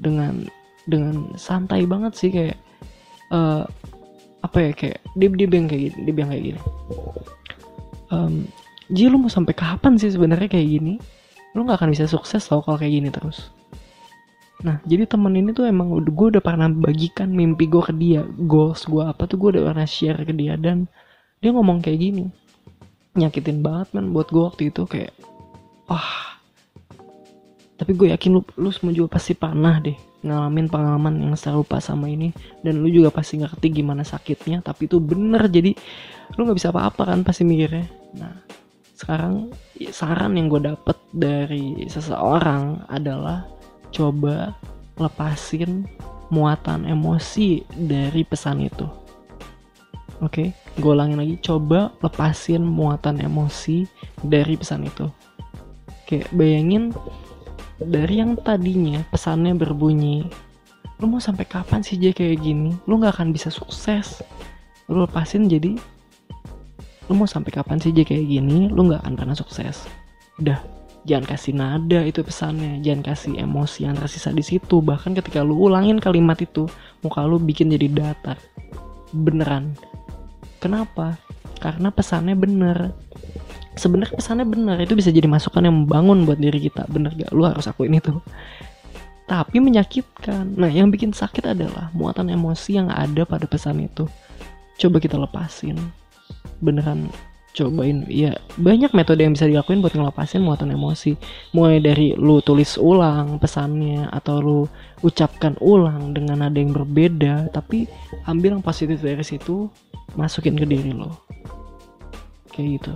dengan 0.00 0.44
dengan 0.86 1.34
santai 1.34 1.84
banget 1.84 2.12
sih 2.14 2.30
kayak 2.30 2.58
uh, 3.34 3.66
apa 4.46 4.58
ya 4.62 4.70
kayak 4.72 4.98
dia 5.18 5.28
dia 5.34 5.48
bilang 5.50 5.66
kayak 5.66 5.82
gini 5.90 5.98
dia 6.06 6.14
bilang 6.14 6.30
kayak 6.30 6.44
gini. 6.54 6.60
Um, 8.14 8.46
Ji 8.86 9.10
lu 9.10 9.18
mau 9.18 9.26
sampai 9.26 9.50
kapan 9.50 9.98
sih 9.98 10.14
sebenarnya 10.14 10.46
kayak 10.46 10.68
gini? 10.78 10.94
Lu 11.58 11.66
nggak 11.66 11.82
akan 11.82 11.90
bisa 11.90 12.06
sukses 12.06 12.46
tau 12.46 12.62
kalau 12.62 12.78
kayak 12.78 12.94
gini 13.02 13.10
terus. 13.10 13.50
Nah, 14.62 14.78
jadi 14.86 15.04
temen 15.04 15.34
ini 15.36 15.50
tuh 15.52 15.68
emang 15.68 16.00
gue 16.00 16.26
udah 16.32 16.40
pernah 16.40 16.70
bagikan 16.70 17.28
mimpi 17.28 17.68
gue 17.68 17.82
ke 17.82 17.92
dia, 17.92 18.24
goals 18.46 18.88
gue 18.88 19.04
apa 19.04 19.28
tuh 19.28 19.36
gue 19.36 19.58
udah 19.58 19.74
pernah 19.74 19.84
share 19.84 20.22
ke 20.22 20.32
dia 20.32 20.56
dan 20.56 20.88
dia 21.44 21.52
ngomong 21.52 21.84
kayak 21.84 22.00
gini, 22.00 22.24
nyakitin 23.18 23.60
banget 23.60 23.92
man 23.92 24.16
buat 24.16 24.32
gue 24.32 24.40
waktu 24.40 24.62
itu 24.72 24.88
kayak, 24.88 25.12
wah. 25.90 26.40
Tapi 27.76 27.92
gue 27.92 28.08
yakin 28.16 28.30
lu, 28.32 28.40
lu 28.56 28.72
semua 28.72 28.96
juga 28.96 29.20
pasti 29.20 29.36
pernah 29.36 29.76
deh 29.76 29.98
ngalamin 30.26 30.66
pengalaman 30.66 31.14
yang 31.22 31.38
serupa 31.38 31.78
sama 31.78 32.10
ini 32.10 32.34
dan 32.66 32.82
lu 32.82 32.90
juga 32.90 33.14
pasti 33.14 33.38
ngerti 33.38 33.70
gimana 33.70 34.02
sakitnya 34.02 34.60
tapi 34.60 34.90
itu 34.90 34.98
bener 34.98 35.46
jadi 35.46 35.72
lu 36.34 36.44
nggak 36.44 36.58
bisa 36.58 36.74
apa-apa 36.74 37.14
kan 37.14 37.22
pasti 37.22 37.46
mikirnya 37.46 37.86
nah 38.18 38.34
sekarang 38.96 39.52
saran 39.92 40.40
yang 40.40 40.48
gue 40.48 40.72
dapet 40.72 40.96
dari 41.12 41.84
seseorang 41.86 42.80
adalah 42.88 43.44
coba 43.92 44.56
lepasin 44.96 45.84
muatan 46.32 46.88
emosi 46.88 47.62
dari 47.76 48.24
pesan 48.24 48.64
itu. 48.64 48.88
Oke, 50.24 50.48
okay? 50.48 50.80
gue 50.80 50.90
ulangin 50.96 51.20
lagi, 51.20 51.36
coba 51.44 51.92
lepasin 52.00 52.64
muatan 52.64 53.20
emosi 53.20 53.84
dari 54.24 54.56
pesan 54.56 54.88
itu. 54.88 55.06
Kayak 56.08 56.32
bayangin 56.32 56.96
dari 57.80 58.24
yang 58.24 58.36
tadinya 58.40 59.04
pesannya 59.12 59.52
berbunyi, 59.52 60.24
lu 61.00 61.06
mau 61.08 61.20
sampai 61.20 61.44
kapan 61.44 61.84
sih 61.84 62.00
jadi 62.00 62.16
kayak 62.16 62.38
gini? 62.40 62.72
Lu 62.88 62.96
nggak 62.96 63.20
akan 63.20 63.32
bisa 63.36 63.52
sukses. 63.52 64.24
Lu 64.88 65.04
lepasin 65.04 65.50
jadi, 65.50 65.76
lu 67.06 67.12
mau 67.12 67.28
sampai 67.28 67.52
kapan 67.52 67.76
sih 67.76 67.92
jadi 67.92 68.16
kayak 68.16 68.26
gini? 68.26 68.72
Lu 68.72 68.88
nggak 68.88 69.04
akan 69.04 69.14
pernah 69.18 69.36
sukses. 69.36 69.84
Udah, 70.40 70.56
jangan 71.06 71.24
kasih 71.24 71.54
nada 71.54 72.00
itu 72.02 72.20
pesannya 72.26 72.82
jangan 72.82 73.14
kasih 73.14 73.38
emosi 73.38 73.86
yang 73.86 73.94
tersisa 73.94 74.34
di 74.34 74.42
situ 74.42 74.82
bahkan 74.82 75.14
ketika 75.14 75.40
lu 75.46 75.54
ulangin 75.54 76.02
kalimat 76.02 76.34
itu 76.42 76.66
muka 77.06 77.22
lu 77.22 77.38
bikin 77.38 77.70
jadi 77.70 77.86
datar 77.94 78.34
beneran 79.14 79.70
kenapa 80.58 81.14
karena 81.62 81.94
pesannya 81.94 82.34
bener 82.34 82.90
sebenarnya 83.76 84.16
pesannya 84.16 84.48
bener 84.48 84.76
itu 84.80 84.96
bisa 84.96 85.12
jadi 85.12 85.28
masukan 85.28 85.62
yang 85.62 85.76
membangun 85.84 86.24
buat 86.24 86.40
diri 86.40 86.58
kita. 86.58 86.88
Bener 86.88 87.12
gak? 87.12 87.30
Lu 87.30 87.44
harus 87.44 87.68
akuin 87.68 87.94
itu. 87.94 88.16
Tapi 89.28 89.60
menyakitkan. 89.60 90.56
Nah 90.56 90.70
yang 90.72 90.88
bikin 90.88 91.12
sakit 91.12 91.52
adalah 91.52 91.92
muatan 91.92 92.32
emosi 92.32 92.80
yang 92.80 92.88
ada 92.88 93.28
pada 93.28 93.44
pesan 93.44 93.84
itu. 93.84 94.08
Coba 94.80 94.96
kita 94.98 95.20
lepasin. 95.20 95.76
Beneran 96.64 97.12
cobain. 97.52 98.08
Ya 98.08 98.36
banyak 98.56 98.96
metode 98.96 99.24
yang 99.24 99.36
bisa 99.36 99.48
dilakuin 99.48 99.84
buat 99.84 99.92
ngelepasin 99.92 100.40
muatan 100.40 100.72
emosi. 100.72 101.20
Mulai 101.52 101.84
dari 101.84 102.06
lu 102.16 102.40
tulis 102.40 102.80
ulang 102.80 103.36
pesannya 103.36 104.08
atau 104.08 104.40
lu 104.40 104.60
ucapkan 105.04 105.58
ulang 105.60 106.16
dengan 106.16 106.40
nada 106.40 106.56
yang 106.56 106.72
berbeda 106.72 107.52
tapi 107.52 107.84
ambil 108.24 108.56
yang 108.56 108.64
positif 108.64 109.04
dari 109.04 109.26
situ 109.26 109.68
masukin 110.16 110.56
ke 110.56 110.64
diri 110.64 110.96
lo. 110.96 111.12
Kayak 112.54 112.80
gitu 112.80 112.94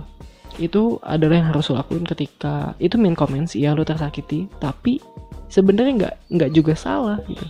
itu 0.61 1.01
adalah 1.01 1.41
yang 1.41 1.49
harus 1.49 1.69
lo 1.71 1.81
lakuin 1.81 2.05
ketika 2.05 2.77
itu 2.77 2.99
main 2.99 3.17
comments 3.17 3.57
ya 3.57 3.73
lo 3.73 3.81
tersakiti. 3.81 4.45
Tapi 4.61 5.01
sebenarnya 5.49 5.93
nggak 5.97 6.15
nggak 6.37 6.51
juga 6.53 6.73
salah 6.77 7.17
gitu. 7.25 7.45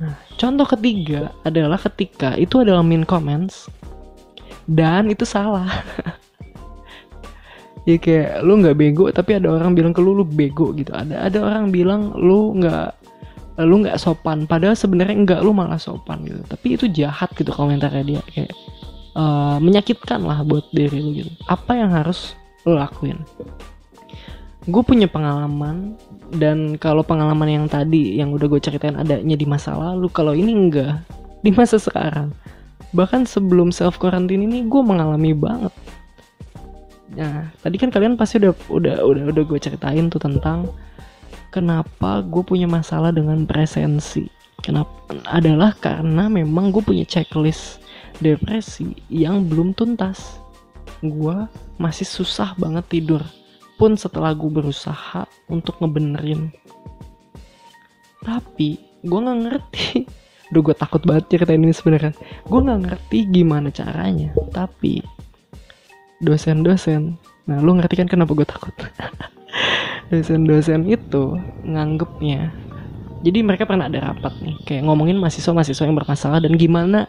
Nah 0.00 0.16
contoh 0.38 0.66
ketiga 0.70 1.34
adalah 1.42 1.76
ketika 1.76 2.38
itu 2.38 2.62
adalah 2.62 2.80
main 2.80 3.04
comments 3.04 3.68
dan 4.70 5.10
itu 5.10 5.26
salah. 5.26 5.68
Ya 7.88 7.96
kayak 7.96 8.44
lu 8.44 8.60
nggak 8.60 8.76
bego 8.76 9.08
tapi 9.08 9.40
ada 9.40 9.56
orang 9.56 9.72
bilang 9.72 9.96
ke 9.96 10.04
lu 10.04 10.12
lu 10.12 10.20
bego 10.20 10.76
gitu. 10.76 10.92
Ada 10.92 11.32
ada 11.32 11.38
orang 11.40 11.72
bilang 11.72 12.12
lu 12.12 12.52
nggak 12.60 12.92
lu 13.64 13.80
nggak 13.80 13.96
sopan. 13.96 14.44
Padahal 14.44 14.76
sebenarnya 14.76 15.16
enggak 15.16 15.40
lu 15.40 15.56
malah 15.56 15.80
sopan 15.80 16.20
gitu. 16.28 16.44
Tapi 16.44 16.76
itu 16.76 16.84
jahat 16.92 17.32
gitu 17.32 17.48
komentarnya 17.48 18.04
dia. 18.04 18.22
Kayak 18.28 18.52
uh, 19.14 19.58
menyakitkan 19.58 20.22
lah 20.22 20.42
buat 20.46 20.66
diri 20.70 20.98
lu 21.00 21.10
gitu. 21.16 21.30
Apa 21.46 21.78
yang 21.78 21.90
harus 21.94 22.34
lu 22.66 22.76
lakuin? 22.76 23.18
Gue 24.68 24.82
punya 24.84 25.08
pengalaman 25.08 25.96
dan 26.36 26.76
kalau 26.76 27.00
pengalaman 27.00 27.48
yang 27.48 27.66
tadi 27.66 28.20
yang 28.20 28.30
udah 28.30 28.46
gue 28.46 28.60
ceritain 28.60 28.94
adanya 28.94 29.34
di 29.34 29.46
masa 29.48 29.72
lalu 29.74 30.06
kalau 30.12 30.36
ini 30.36 30.52
enggak 30.52 31.00
di 31.40 31.50
masa 31.50 31.80
sekarang. 31.80 32.30
Bahkan 32.92 33.24
sebelum 33.24 33.72
self 33.72 33.96
quarantine 33.96 34.44
ini 34.44 34.66
gue 34.68 34.82
mengalami 34.84 35.32
banget. 35.32 35.72
Nah 37.16 37.50
tadi 37.64 37.76
kan 37.80 37.88
kalian 37.88 38.20
pasti 38.20 38.38
udah 38.38 38.52
udah 38.68 38.96
udah 39.02 39.22
udah 39.32 39.44
gue 39.48 39.58
ceritain 39.58 40.06
tuh 40.12 40.20
tentang 40.20 40.68
kenapa 41.50 42.20
gue 42.22 42.44
punya 42.44 42.68
masalah 42.68 43.10
dengan 43.10 43.48
presensi. 43.48 44.28
Kenapa 44.60 45.16
adalah 45.24 45.72
karena 45.80 46.28
memang 46.28 46.68
gue 46.68 46.84
punya 46.84 47.08
checklist 47.08 47.80
depresi 48.20 48.94
yang 49.08 49.48
belum 49.48 49.72
tuntas. 49.72 50.38
Gue 51.00 51.48
masih 51.80 52.04
susah 52.04 52.52
banget 52.60 52.84
tidur 52.92 53.24
pun 53.80 53.96
setelah 53.96 54.36
gue 54.36 54.52
berusaha 54.52 55.24
untuk 55.48 55.80
ngebenerin. 55.80 56.52
Tapi 58.20 58.76
gue 59.00 59.18
nggak 59.18 59.40
ngerti. 59.48 60.04
Duh 60.52 60.60
gue 60.60 60.76
takut 60.76 61.00
banget 61.06 61.32
ceritain 61.32 61.62
ini 61.62 61.72
sebenarnya. 61.72 62.12
Gue 62.44 62.60
nggak 62.60 62.82
ngerti 62.90 63.18
gimana 63.30 63.70
caranya 63.70 64.34
Tapi 64.50 64.98
Dosen-dosen 66.18 67.14
Nah 67.46 67.62
lu 67.62 67.78
ngerti 67.78 67.94
kan 68.02 68.10
kenapa 68.10 68.34
gue 68.34 68.42
takut? 68.42 68.74
Dosen-dosen 70.10 70.90
itu 70.90 71.38
Nganggepnya 71.62 72.50
Jadi 73.20 73.38
mereka 73.44 73.68
pernah 73.68 73.86
ada 73.86 74.12
rapat 74.12 74.32
nih 74.40 74.56
Kayak 74.64 74.82
ngomongin 74.88 75.20
mahasiswa-mahasiswa 75.20 75.84
yang 75.84 75.96
bermasalah 75.96 76.38
Dan 76.40 76.56
gimana 76.56 77.04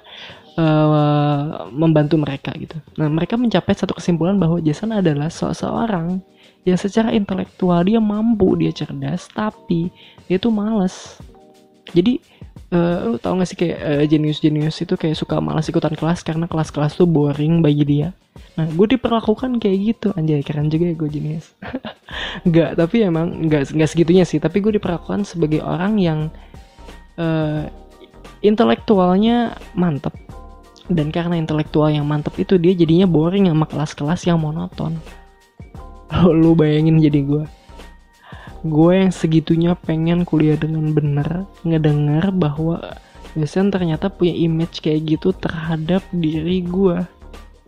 uh, 0.59 1.67
Membantu 1.71 2.19
mereka 2.19 2.51
gitu. 2.59 2.75
Nah 2.99 3.07
mereka 3.07 3.39
mencapai 3.39 3.71
satu 3.71 3.95
kesimpulan 3.95 4.35
bahwa 4.35 4.59
Jason 4.59 4.91
adalah 4.91 5.31
seseorang 5.31 6.19
Yang 6.67 6.91
secara 6.91 7.15
intelektual 7.15 7.81
dia 7.87 8.03
mampu 8.03 8.59
Dia 8.59 8.75
cerdas 8.75 9.31
Tapi 9.31 9.87
dia 10.27 10.39
tuh 10.39 10.51
males. 10.51 11.19
Jadi 11.91 12.23
uh, 12.71 12.97
lu 13.11 13.17
tau 13.19 13.35
gak 13.35 13.49
sih 13.49 13.57
kayak 13.59 13.79
uh, 13.79 14.03
jenius-jenius 14.07 14.83
itu 14.83 14.95
kayak 14.95 15.19
suka 15.19 15.37
malas 15.43 15.67
ikutan 15.67 15.93
kelas 15.93 16.23
karena 16.23 16.47
kelas-kelas 16.47 16.95
tuh 16.95 17.07
boring 17.07 17.59
bagi 17.59 17.83
dia. 17.83 18.09
Nah 18.55 18.67
gue 18.67 18.87
diperlakukan 18.97 19.59
kayak 19.59 19.77
gitu. 19.79 20.07
Anjay 20.15 20.43
keren 20.43 20.71
juga 20.71 20.91
ya 20.91 20.95
gue 20.95 21.09
jenius. 21.11 21.51
Nggak 22.47 22.79
tapi 22.79 22.97
emang 23.03 23.47
nggak 23.47 23.75
nggak 23.75 23.89
segitunya 23.91 24.23
sih. 24.23 24.39
Tapi 24.39 24.63
gue 24.63 24.79
diperlakukan 24.79 25.27
sebagai 25.27 25.63
orang 25.63 25.99
yang 25.99 26.19
uh, 27.19 27.67
intelektualnya 28.43 29.55
mantep. 29.75 30.15
Dan 30.91 31.07
karena 31.07 31.39
intelektual 31.39 31.87
yang 31.87 32.03
mantep 32.03 32.35
itu 32.35 32.59
dia 32.59 32.75
jadinya 32.75 33.07
boring 33.07 33.47
sama 33.47 33.63
kelas-kelas 33.67 34.21
yang 34.27 34.39
monoton. 34.43 34.99
Lu 36.41 36.51
bayangin 36.55 36.99
jadi 36.99 37.23
gue 37.23 37.43
gue 38.61 38.93
yang 38.93 39.13
segitunya 39.13 39.73
pengen 39.73 40.21
kuliah 40.21 40.57
dengan 40.57 40.93
bener 40.93 41.49
ngedengar 41.65 42.29
bahwa 42.29 42.77
Dosen 43.31 43.71
ternyata 43.71 44.11
punya 44.11 44.35
image 44.35 44.83
kayak 44.83 45.07
gitu 45.07 45.31
terhadap 45.31 46.03
diri 46.11 46.67
gue. 46.67 46.99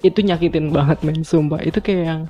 Itu 0.03 0.19
nyakitin 0.19 0.75
banget 0.75 0.99
men 1.07 1.23
sumpah. 1.23 1.63
Itu 1.63 1.79
kayak 1.79 2.03
yang 2.03 2.21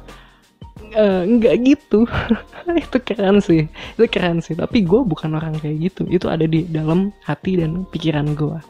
uh, 0.93 1.25
gitu. 1.57 2.05
Itu 2.85 2.97
keren 3.01 3.41
sih. 3.41 3.65
Itu 3.97 4.05
keren 4.05 4.37
sih. 4.45 4.53
Tapi 4.53 4.85
gue 4.85 5.01
bukan 5.01 5.33
orang 5.33 5.57
kayak 5.57 5.89
gitu. 5.89 6.05
Itu 6.05 6.29
ada 6.29 6.45
di 6.45 6.69
dalam 6.69 7.09
hati 7.25 7.57
dan 7.57 7.89
pikiran 7.89 8.37
gue 8.37 8.61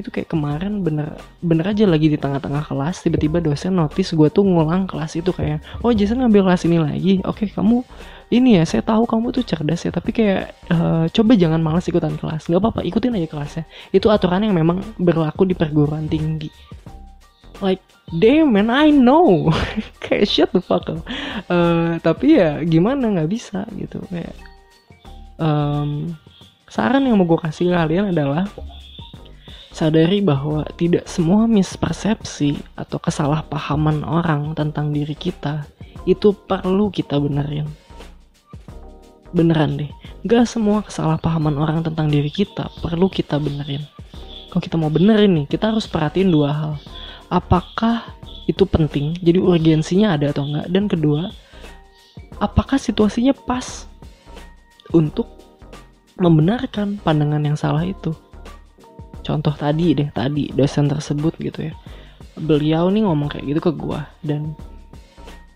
itu 0.00 0.08
kayak 0.08 0.32
kemarin 0.32 0.80
bener 0.80 1.20
bener 1.44 1.68
aja 1.68 1.84
lagi 1.84 2.08
di 2.08 2.16
tengah-tengah 2.16 2.64
kelas 2.64 3.04
tiba-tiba 3.04 3.44
dosen 3.44 3.76
notice 3.76 4.16
gue 4.16 4.28
tuh 4.32 4.44
ngulang 4.44 4.88
kelas 4.88 5.20
itu 5.20 5.30
kayak 5.30 5.60
oh 5.84 5.92
Jason 5.92 6.24
ngambil 6.24 6.48
kelas 6.48 6.62
ini 6.64 6.78
lagi? 6.80 7.12
Oke 7.28 7.48
kamu 7.52 7.84
ini 8.32 8.56
ya 8.56 8.64
saya 8.64 8.80
tahu 8.80 9.04
kamu 9.04 9.36
tuh 9.36 9.44
cerdas 9.44 9.84
ya 9.84 9.92
tapi 9.92 10.10
kayak 10.16 10.56
uh, 10.72 11.04
coba 11.12 11.32
jangan 11.36 11.60
malas 11.60 11.84
ikutan 11.84 12.16
kelas 12.16 12.48
nggak 12.48 12.60
apa-apa 12.60 12.80
ikutin 12.88 13.16
aja 13.20 13.28
kelasnya. 13.28 13.64
Itu 13.92 14.08
aturan 14.08 14.48
yang 14.48 14.56
memang 14.56 14.80
berlaku 14.96 15.44
di 15.44 15.52
perguruan 15.52 16.08
tinggi. 16.08 16.48
Like 17.60 17.84
damn 18.10 18.52
man 18.56 18.72
I 18.72 18.90
know. 18.90 19.52
Kayak 20.04 20.26
shut 20.28 20.50
the 20.56 20.60
fuck 20.64 20.88
up. 20.88 21.04
Uh, 21.46 22.00
tapi 22.00 22.40
ya 22.40 22.64
gimana? 22.64 23.12
Nggak 23.12 23.30
bisa 23.30 23.68
gitu. 23.76 24.02
Kayak 24.10 24.34
um, 25.38 26.16
saran 26.72 27.04
yang 27.04 27.20
mau 27.20 27.28
gue 27.28 27.36
kasih 27.36 27.72
kalian 27.72 28.16
adalah 28.16 28.48
sadari 29.72 30.20
bahwa 30.20 30.68
tidak 30.76 31.08
semua 31.08 31.48
mispersepsi 31.48 32.60
atau 32.76 33.00
kesalahpahaman 33.00 34.04
orang 34.04 34.52
tentang 34.52 34.92
diri 34.92 35.16
kita 35.16 35.64
itu 36.04 36.36
perlu 36.36 36.92
kita 36.92 37.16
benerin. 37.16 37.66
Beneran 39.32 39.80
deh, 39.80 39.88
gak 40.28 40.44
semua 40.44 40.84
kesalahpahaman 40.84 41.56
orang 41.56 41.80
tentang 41.80 42.12
diri 42.12 42.28
kita 42.28 42.68
perlu 42.84 43.08
kita 43.08 43.40
benerin. 43.40 43.80
Kalau 44.52 44.60
kita 44.60 44.76
mau 44.76 44.92
benerin 44.92 45.32
nih, 45.32 45.46
kita 45.48 45.72
harus 45.72 45.88
perhatiin 45.88 46.28
dua 46.28 46.52
hal. 46.52 46.72
Apakah 47.32 48.12
itu 48.44 48.68
penting, 48.68 49.16
jadi 49.24 49.40
urgensinya 49.40 50.12
ada 50.12 50.36
atau 50.36 50.44
enggak? 50.44 50.68
Dan 50.68 50.84
kedua, 50.84 51.32
apakah 52.36 52.76
situasinya 52.76 53.32
pas 53.32 53.88
untuk 54.92 55.24
membenarkan 56.20 57.00
pandangan 57.00 57.40
yang 57.40 57.56
salah 57.56 57.88
itu? 57.88 58.12
Contoh 59.22 59.54
tadi 59.54 59.94
deh 59.94 60.08
tadi 60.10 60.50
dosen 60.52 60.90
tersebut 60.90 61.34
gitu 61.38 61.70
ya. 61.70 61.74
Beliau 62.36 62.90
nih 62.90 63.06
ngomong 63.06 63.30
kayak 63.30 63.44
gitu 63.46 63.60
ke 63.60 63.72
gue 63.72 64.00
dan 64.26 64.52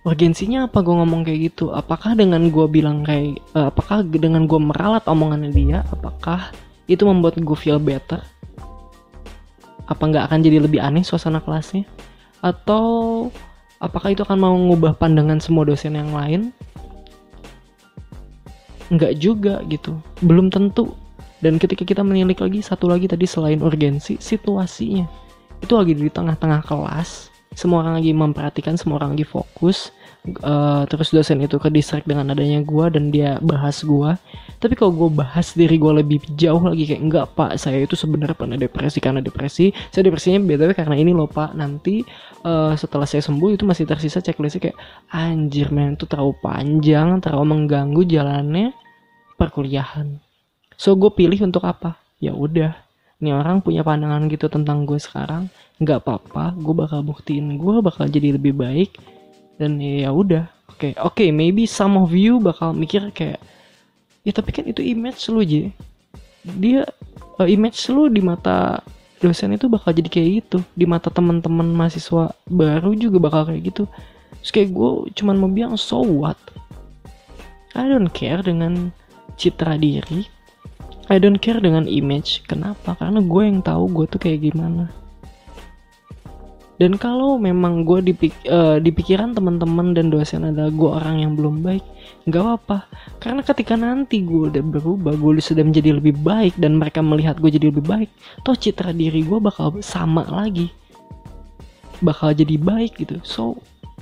urgensinya 0.06 0.70
apa 0.70 0.86
gue 0.86 0.94
ngomong 0.94 1.26
kayak 1.26 1.52
gitu? 1.52 1.74
Apakah 1.74 2.14
dengan 2.14 2.46
gue 2.46 2.66
bilang 2.70 3.02
kayak 3.02 3.42
uh, 3.58 3.68
apakah 3.74 4.06
dengan 4.06 4.46
gue 4.46 4.60
meralat 4.62 5.02
omongannya 5.10 5.50
dia 5.50 5.78
apakah 5.90 6.54
itu 6.86 7.02
membuat 7.02 7.34
gue 7.42 7.58
feel 7.58 7.82
better? 7.82 8.22
Apa 9.90 10.02
nggak 10.06 10.30
akan 10.30 10.38
jadi 10.46 10.62
lebih 10.62 10.78
aneh 10.78 11.02
suasana 11.02 11.42
kelasnya? 11.42 11.82
Atau 12.38 13.28
apakah 13.82 14.14
itu 14.14 14.22
akan 14.22 14.38
mau 14.38 14.54
mengubah 14.54 14.94
pandangan 14.94 15.42
semua 15.42 15.66
dosen 15.66 15.98
yang 15.98 16.14
lain? 16.14 16.54
Nggak 18.94 19.18
juga 19.18 19.66
gitu. 19.66 19.98
Belum 20.22 20.46
tentu 20.46 20.94
dan 21.44 21.60
ketika 21.60 21.84
kita 21.84 22.00
menilik 22.00 22.38
lagi 22.40 22.60
satu 22.64 22.88
lagi 22.88 23.08
tadi 23.08 23.28
selain 23.28 23.60
urgensi, 23.60 24.16
situasinya 24.16 25.04
itu 25.60 25.72
lagi 25.72 25.92
di 25.96 26.08
tengah-tengah 26.12 26.64
kelas, 26.68 27.32
semua 27.56 27.80
orang 27.80 27.96
lagi 27.96 28.12
memperhatikan, 28.12 28.76
semua 28.76 29.00
orang 29.00 29.16
lagi 29.16 29.24
fokus. 29.24 29.92
Uh, 30.42 30.82
terus 30.90 31.14
dosen 31.14 31.38
itu 31.38 31.54
ke 31.54 31.70
distrik 31.70 32.02
dengan 32.02 32.34
adanya 32.34 32.58
gue 32.58 32.86
dan 32.90 33.14
dia 33.14 33.38
bahas 33.40 33.86
gue. 33.86 34.10
Tapi 34.58 34.74
kalau 34.74 34.90
gue 34.90 35.10
bahas 35.22 35.54
diri 35.54 35.78
gue 35.78 36.02
lebih 36.02 36.18
jauh 36.34 36.58
lagi 36.58 36.82
kayak 36.82 36.98
enggak 36.98 37.26
pak, 37.38 37.54
saya 37.56 37.86
itu 37.86 37.94
sebenarnya 37.94 38.34
pernah 38.34 38.58
depresi 38.58 38.98
karena 38.98 39.22
depresi. 39.22 39.70
Saya 39.94 40.10
depresinya 40.10 40.42
btw 40.42 40.74
karena 40.74 40.98
ini 40.98 41.14
loh 41.14 41.30
pak. 41.30 41.54
Nanti 41.54 42.02
uh, 42.42 42.74
setelah 42.74 43.06
saya 43.06 43.22
sembuh 43.22 43.54
itu 43.54 43.62
masih 43.62 43.86
tersisa 43.86 44.18
checklistnya 44.18 44.68
kayak 44.68 44.78
anjir 45.14 45.70
men 45.70 45.94
itu 45.94 46.10
terlalu 46.10 46.34
panjang, 46.42 47.22
terlalu 47.22 47.46
mengganggu 47.54 48.02
jalannya 48.04 48.74
perkuliahan 49.38 50.25
so 50.76 50.94
gue 50.96 51.10
pilih 51.12 51.40
untuk 51.44 51.64
apa? 51.64 51.96
Ya 52.20 52.32
udah. 52.32 52.76
Ini 53.16 53.32
orang 53.32 53.64
punya 53.64 53.80
pandangan 53.80 54.28
gitu 54.28 54.46
tentang 54.52 54.84
gue 54.84 55.00
sekarang. 55.00 55.48
Nggak 55.80 56.04
apa-apa 56.04 56.56
gue 56.56 56.74
bakal 56.76 57.00
buktiin 57.04 57.56
gue 57.56 57.76
bakal 57.80 58.08
jadi 58.08 58.36
lebih 58.36 58.56
baik. 58.56 58.96
Dan 59.56 59.80
ya 59.80 60.12
udah. 60.12 60.48
Oke 60.70 60.92
okay, 60.92 60.92
oke 61.00 61.16
okay, 61.16 61.28
maybe 61.32 61.64
some 61.64 61.96
of 61.96 62.12
you 62.12 62.36
bakal 62.36 62.76
mikir 62.76 63.08
kayak 63.16 63.40
ya 64.26 64.32
tapi 64.34 64.50
kan 64.52 64.66
itu 64.66 64.82
image 64.82 65.30
lu 65.30 65.40
aja 65.40 65.70
dia 66.42 66.82
uh, 67.38 67.48
image 67.48 67.90
lu 67.90 68.06
di 68.06 68.22
mata 68.22 68.78
dosen 69.18 69.56
itu 69.56 69.66
bakal 69.66 69.90
jadi 69.90 70.06
kayak 70.06 70.28
gitu. 70.44 70.58
Di 70.78 70.86
mata 70.86 71.10
teman-teman 71.10 71.66
mahasiswa 71.74 72.30
baru 72.46 72.94
juga 72.94 73.18
bakal 73.18 73.50
kayak 73.50 73.74
gitu. 73.74 73.84
Terus 74.44 74.52
kayak 74.52 74.70
gue 74.70 74.90
cuman 75.18 75.34
mau 75.40 75.50
bilang 75.50 75.74
so 75.74 76.04
what? 76.04 76.38
I 77.74 77.90
don't 77.90 78.12
care 78.14 78.40
dengan 78.40 78.94
citra 79.36 79.76
diri 79.76 80.35
I 81.06 81.22
don't 81.22 81.38
care 81.38 81.62
dengan 81.62 81.86
image. 81.86 82.42
Kenapa? 82.50 82.98
Karena 82.98 83.22
gue 83.22 83.42
yang 83.46 83.62
tahu 83.62 83.86
gue 83.94 84.06
tuh 84.10 84.18
kayak 84.18 84.50
gimana. 84.50 84.90
Dan 86.76 87.00
kalau 87.00 87.40
memang 87.40 87.88
gue 87.88 88.04
dipik 88.04 88.36
uh, 88.52 88.76
di 88.76 88.92
pikiran 88.92 89.32
teman-teman 89.32 89.96
dan 89.96 90.12
dosen 90.12 90.44
adalah 90.44 90.68
gue 90.68 90.90
orang 90.92 91.24
yang 91.24 91.32
belum 91.32 91.64
baik, 91.64 91.80
nggak 92.28 92.42
apa-apa. 92.44 92.78
Karena 93.16 93.40
ketika 93.40 93.80
nanti 93.80 94.20
gue 94.20 94.52
udah 94.52 94.60
berubah, 94.60 95.16
gue 95.16 95.40
sudah 95.40 95.64
menjadi 95.64 95.96
lebih 95.96 96.20
baik 96.20 96.52
dan 96.60 96.76
mereka 96.76 97.00
melihat 97.00 97.40
gue 97.40 97.48
jadi 97.48 97.72
lebih 97.72 97.80
baik, 97.80 98.12
toh 98.44 98.52
citra 98.52 98.92
diri 98.92 99.24
gue 99.24 99.40
bakal 99.40 99.80
sama 99.80 100.28
lagi, 100.28 100.68
bakal 102.04 102.36
jadi 102.36 102.60
baik 102.60 103.00
gitu. 103.00 103.24
So 103.24 103.56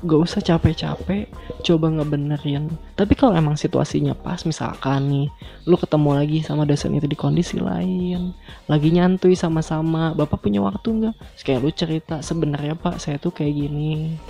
gak 0.05 0.21
usah 0.21 0.41
capek-capek 0.45 1.33
coba 1.65 1.87
ngebenerin. 1.89 2.69
Tapi 2.95 3.17
kalau 3.17 3.33
emang 3.35 3.57
situasinya 3.57 4.13
pas 4.13 4.45
misalkan 4.45 5.09
nih 5.09 5.29
lu 5.65 5.81
ketemu 5.81 6.11
lagi 6.15 6.39
sama 6.45 6.69
dosen 6.69 6.93
itu 6.95 7.09
di 7.09 7.17
kondisi 7.17 7.57
lain 7.57 8.37
lagi 8.69 8.93
nyantui 8.93 9.33
sama-sama 9.33 10.13
bapak 10.13 10.45
punya 10.45 10.61
waktu 10.61 10.89
nggak? 10.93 11.17
Kayak 11.41 11.61
lu 11.65 11.71
cerita 11.73 12.21
sebenarnya 12.21 12.77
pak 12.77 13.01
saya 13.01 13.17
tuh 13.17 13.33
kayak 13.33 13.57
gini. 13.57 14.21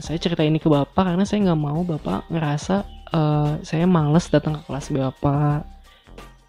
Saya 0.00 0.16
cerita 0.16 0.40
ini 0.40 0.56
ke 0.56 0.72
bapak 0.72 1.12
karena 1.12 1.28
saya 1.28 1.52
nggak 1.52 1.60
mau 1.60 1.84
bapak 1.84 2.32
ngerasa 2.32 2.88
uh, 3.12 3.60
saya 3.60 3.84
males 3.84 4.26
datang 4.32 4.56
ke 4.58 4.62
kelas 4.64 4.88
bapak 4.88 5.68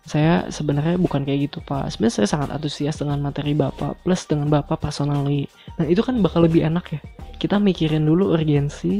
saya 0.03 0.51
sebenarnya 0.51 0.99
bukan 0.99 1.23
kayak 1.23 1.47
gitu 1.51 1.63
pak. 1.63 1.87
Sebenarnya 1.95 2.15
saya 2.23 2.27
sangat 2.27 2.49
antusias 2.51 2.99
dengan 2.99 3.23
materi 3.23 3.55
bapak 3.55 4.03
plus 4.03 4.27
dengan 4.27 4.51
bapak 4.51 4.83
personally. 4.83 5.47
Nah 5.79 5.87
itu 5.87 6.03
kan 6.03 6.19
bakal 6.19 6.43
lebih 6.43 6.67
enak 6.67 6.99
ya. 6.99 7.01
Kita 7.39 7.55
mikirin 7.55 8.03
dulu 8.03 8.35
urgensi 8.35 8.99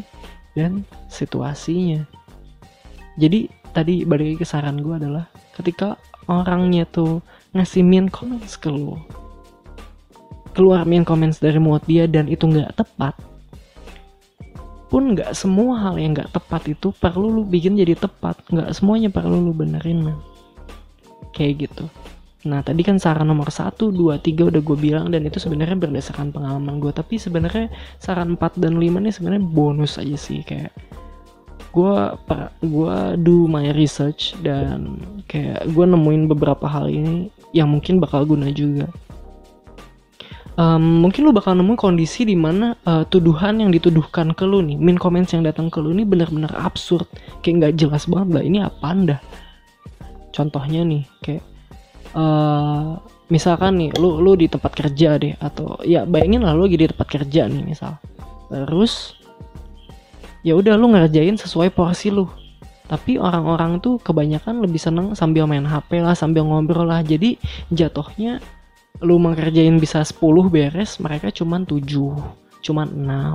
dan 0.56 0.88
situasinya. 1.12 2.08
Jadi 3.20 3.52
tadi 3.76 4.08
balik 4.08 4.42
ke 4.42 4.46
saran 4.48 4.80
gue 4.80 4.96
adalah 4.96 5.28
ketika 5.60 6.00
orangnya 6.32 6.88
tuh 6.88 7.20
ngasih 7.52 7.84
mean 7.84 8.08
comments 8.08 8.56
ke 8.56 8.72
lu 8.72 8.98
keluar 10.54 10.86
mean 10.86 11.02
comments 11.02 11.42
dari 11.42 11.58
mulut 11.58 11.82
dia 11.90 12.06
dan 12.06 12.30
itu 12.30 12.46
nggak 12.46 12.78
tepat 12.78 13.18
pun 14.94 15.18
nggak 15.18 15.34
semua 15.34 15.82
hal 15.82 15.98
yang 15.98 16.14
nggak 16.14 16.30
tepat 16.30 16.70
itu 16.70 16.94
perlu 16.94 17.42
lu 17.42 17.42
bikin 17.50 17.74
jadi 17.74 17.98
tepat. 17.98 18.38
Nggak 18.46 18.78
semuanya 18.78 19.10
perlu 19.10 19.42
lu 19.42 19.50
benerin 19.50 20.06
man 20.06 20.18
kayak 21.34 21.68
gitu. 21.68 21.90
Nah 22.44 22.60
tadi 22.60 22.84
kan 22.84 23.00
saran 23.00 23.28
nomor 23.28 23.48
satu 23.50 23.90
dua 23.90 24.20
tiga 24.20 24.52
udah 24.52 24.60
gue 24.60 24.78
bilang 24.78 25.08
dan 25.10 25.24
itu 25.24 25.40
sebenarnya 25.40 25.80
berdasarkan 25.80 26.36
pengalaman 26.36 26.78
gue 26.80 26.92
tapi 26.92 27.16
sebenarnya 27.16 27.72
saran 28.04 28.36
4 28.36 28.60
dan 28.60 28.76
5 28.76 29.00
nih 29.00 29.14
sebenarnya 29.16 29.44
bonus 29.44 29.96
aja 29.96 30.18
sih 30.20 30.44
kayak 30.44 30.76
gue 31.72 31.96
gue 32.68 32.96
do 33.24 33.48
my 33.48 33.72
research 33.74 34.36
dan 34.44 35.00
kayak 35.32 35.66
gue 35.72 35.86
nemuin 35.88 36.28
beberapa 36.30 36.68
hal 36.68 36.92
ini 36.92 37.32
yang 37.56 37.72
mungkin 37.72 37.98
bakal 38.04 38.28
guna 38.28 38.52
juga. 38.52 38.92
Um, 40.54 41.02
mungkin 41.02 41.26
lu 41.26 41.34
bakal 41.34 41.58
nemuin 41.58 41.82
kondisi 41.82 42.30
di 42.30 42.38
mana 42.38 42.78
uh, 42.86 43.02
tuduhan 43.10 43.58
yang 43.58 43.74
dituduhkan 43.74 44.38
ke 44.38 44.46
lu 44.46 44.62
nih, 44.62 44.78
min 44.78 45.02
comments 45.02 45.34
yang 45.34 45.42
datang 45.42 45.74
ke 45.74 45.82
lu 45.82 45.90
ini 45.90 46.06
benar-benar 46.06 46.54
absurd, 46.54 47.10
kayak 47.42 47.58
nggak 47.58 47.74
jelas 47.82 48.06
banget 48.06 48.30
lah 48.38 48.44
ini 48.46 48.62
apa 48.62 48.86
anda 48.86 49.18
contohnya 50.34 50.82
nih 50.84 51.04
kayak 51.22 51.46
uh, 52.18 52.98
misalkan 53.30 53.80
nih 53.80 53.90
lu 54.02 54.20
lu 54.20 54.34
di 54.36 54.50
tempat 54.50 54.74
kerja 54.74 55.16
deh 55.22 55.34
atau 55.38 55.80
ya 55.86 56.04
bayangin 56.04 56.44
lah 56.44 56.58
lu 56.58 56.66
lagi 56.68 56.78
di 56.82 56.88
tempat 56.90 57.08
kerja 57.08 57.48
nih 57.48 57.64
misal. 57.64 57.96
Terus 58.50 59.18
ya 60.44 60.58
udah 60.58 60.76
lu 60.76 60.92
ngerjain 60.92 61.38
sesuai 61.38 61.72
porsi 61.72 62.12
lu. 62.12 62.28
Tapi 62.84 63.16
orang-orang 63.16 63.80
tuh 63.80 63.98
kebanyakan 63.98 64.60
lebih 64.60 64.78
seneng 64.78 65.16
sambil 65.16 65.48
main 65.48 65.64
HP 65.64 66.04
lah 66.04 66.14
sambil 66.14 66.44
ngobrol 66.44 66.86
lah. 66.86 67.02
Jadi 67.02 67.40
jatuhnya 67.72 68.44
lu 69.02 69.18
mengerjain 69.18 69.82
bisa 69.82 70.06
10 70.06 70.22
beres 70.54 71.02
mereka 71.02 71.34
cuman 71.34 71.66
7 71.66 71.82
cuman 72.64 72.88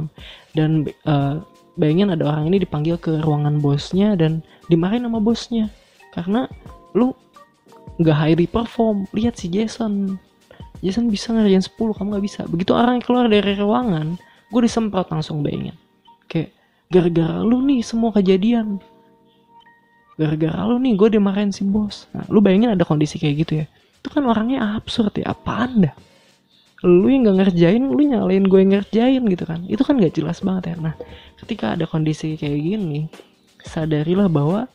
6 0.09 0.57
dan 0.57 0.71
uh, 1.05 1.43
bayangin 1.77 2.15
ada 2.15 2.25
orang 2.25 2.49
ini 2.49 2.63
dipanggil 2.63 2.97
ke 2.97 3.21
ruangan 3.21 3.61
bosnya 3.61 4.15
dan 4.15 4.41
dimarahin 4.67 5.05
sama 5.07 5.21
bosnya. 5.21 5.71
Karena 6.15 6.49
lu 6.95 7.13
nggak 7.99 8.17
highly 8.17 8.47
perform. 8.47 9.05
Lihat 9.13 9.37
si 9.37 9.51
Jason. 9.51 10.17
Jason 10.79 11.11
bisa 11.11 11.35
ngerjain 11.35 11.65
10 11.65 11.75
kamu 11.75 12.09
nggak 12.15 12.25
bisa. 12.25 12.41
Begitu 12.47 12.71
orang 12.71 13.03
yang 13.03 13.05
keluar 13.05 13.27
dari 13.27 13.53
ruangan 13.59 14.15
gue 14.49 14.61
disemprot 14.65 15.13
langsung 15.13 15.45
bayangin 15.45 15.77
kayak 16.29 16.57
gara-gara 16.89 17.45
lu 17.45 17.61
nih 17.65 17.85
semua 17.85 18.15
kejadian. 18.17 18.81
Gara-gara 20.17 20.65
lu 20.67 20.81
nih 20.81 20.97
gue 20.97 21.09
dimarahin 21.19 21.53
si 21.53 21.67
bos. 21.67 22.09
Nah 22.17 22.25
lu 22.33 22.41
bayangin 22.41 22.75
ada 22.75 22.85
kondisi 22.87 23.21
kayak 23.21 23.35
gitu 23.45 23.53
ya. 23.65 23.67
Itu 23.99 24.09
kan 24.09 24.25
orangnya 24.25 24.79
absurd 24.79 25.19
ya. 25.21 25.35
Apa 25.35 25.69
anda 25.69 25.93
lu 26.87 27.11
yang 27.11 27.27
gak 27.27 27.43
ngerjain 27.43 27.83
lu 27.91 27.99
nyalain 27.99 28.47
gue 28.47 28.59
yang 28.63 28.73
ngerjain 28.79 29.23
gitu 29.27 29.45
kan. 29.45 29.67
Itu 29.67 29.83
kan 29.83 29.99
gak 29.99 30.15
jelas 30.15 30.39
banget 30.41 30.75
ya. 30.75 30.77
Nah 30.79 30.95
ketika 31.43 31.75
ada 31.75 31.85
kondisi 31.91 32.39
kayak 32.39 32.59
gini 32.59 33.11
sadarilah 33.67 34.31
bahwa 34.31 34.71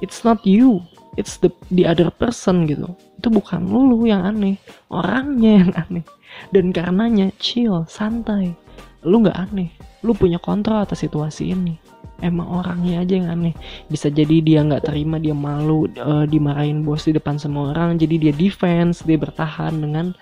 it's 0.00 0.24
not 0.24 0.40
you 0.48 0.80
it's 1.16 1.36
the 1.40 1.52
the 1.72 1.84
other 1.84 2.08
person 2.08 2.64
gitu. 2.68 2.88
Itu 3.20 3.28
bukan 3.28 3.62
lu 3.68 4.04
yang 4.08 4.24
aneh. 4.24 4.56
Orangnya 4.88 5.64
yang 5.64 5.72
aneh. 5.88 6.04
Dan 6.50 6.72
karenanya 6.72 7.30
chill 7.36 7.84
santai. 7.88 8.56
Lu 9.04 9.20
nggak 9.20 9.38
aneh. 9.50 9.70
Lu 10.02 10.16
punya 10.16 10.40
kontrol 10.40 10.82
atas 10.82 11.04
situasi 11.04 11.52
ini. 11.52 11.76
Emang 12.22 12.46
orangnya 12.62 13.02
aja 13.02 13.18
yang 13.18 13.28
aneh. 13.34 13.54
Bisa 13.90 14.06
jadi 14.06 14.38
dia 14.38 14.62
nggak 14.62 14.86
terima 14.86 15.18
dia 15.18 15.34
malu 15.34 15.90
uh, 15.98 16.22
dimarahin 16.22 16.86
bos 16.86 17.04
di 17.06 17.12
depan 17.14 17.36
semua 17.36 17.74
orang. 17.74 17.98
Jadi 17.98 18.28
dia 18.28 18.32
defense 18.34 19.02
dia 19.02 19.18
bertahan 19.18 19.74
dengan 19.74 20.14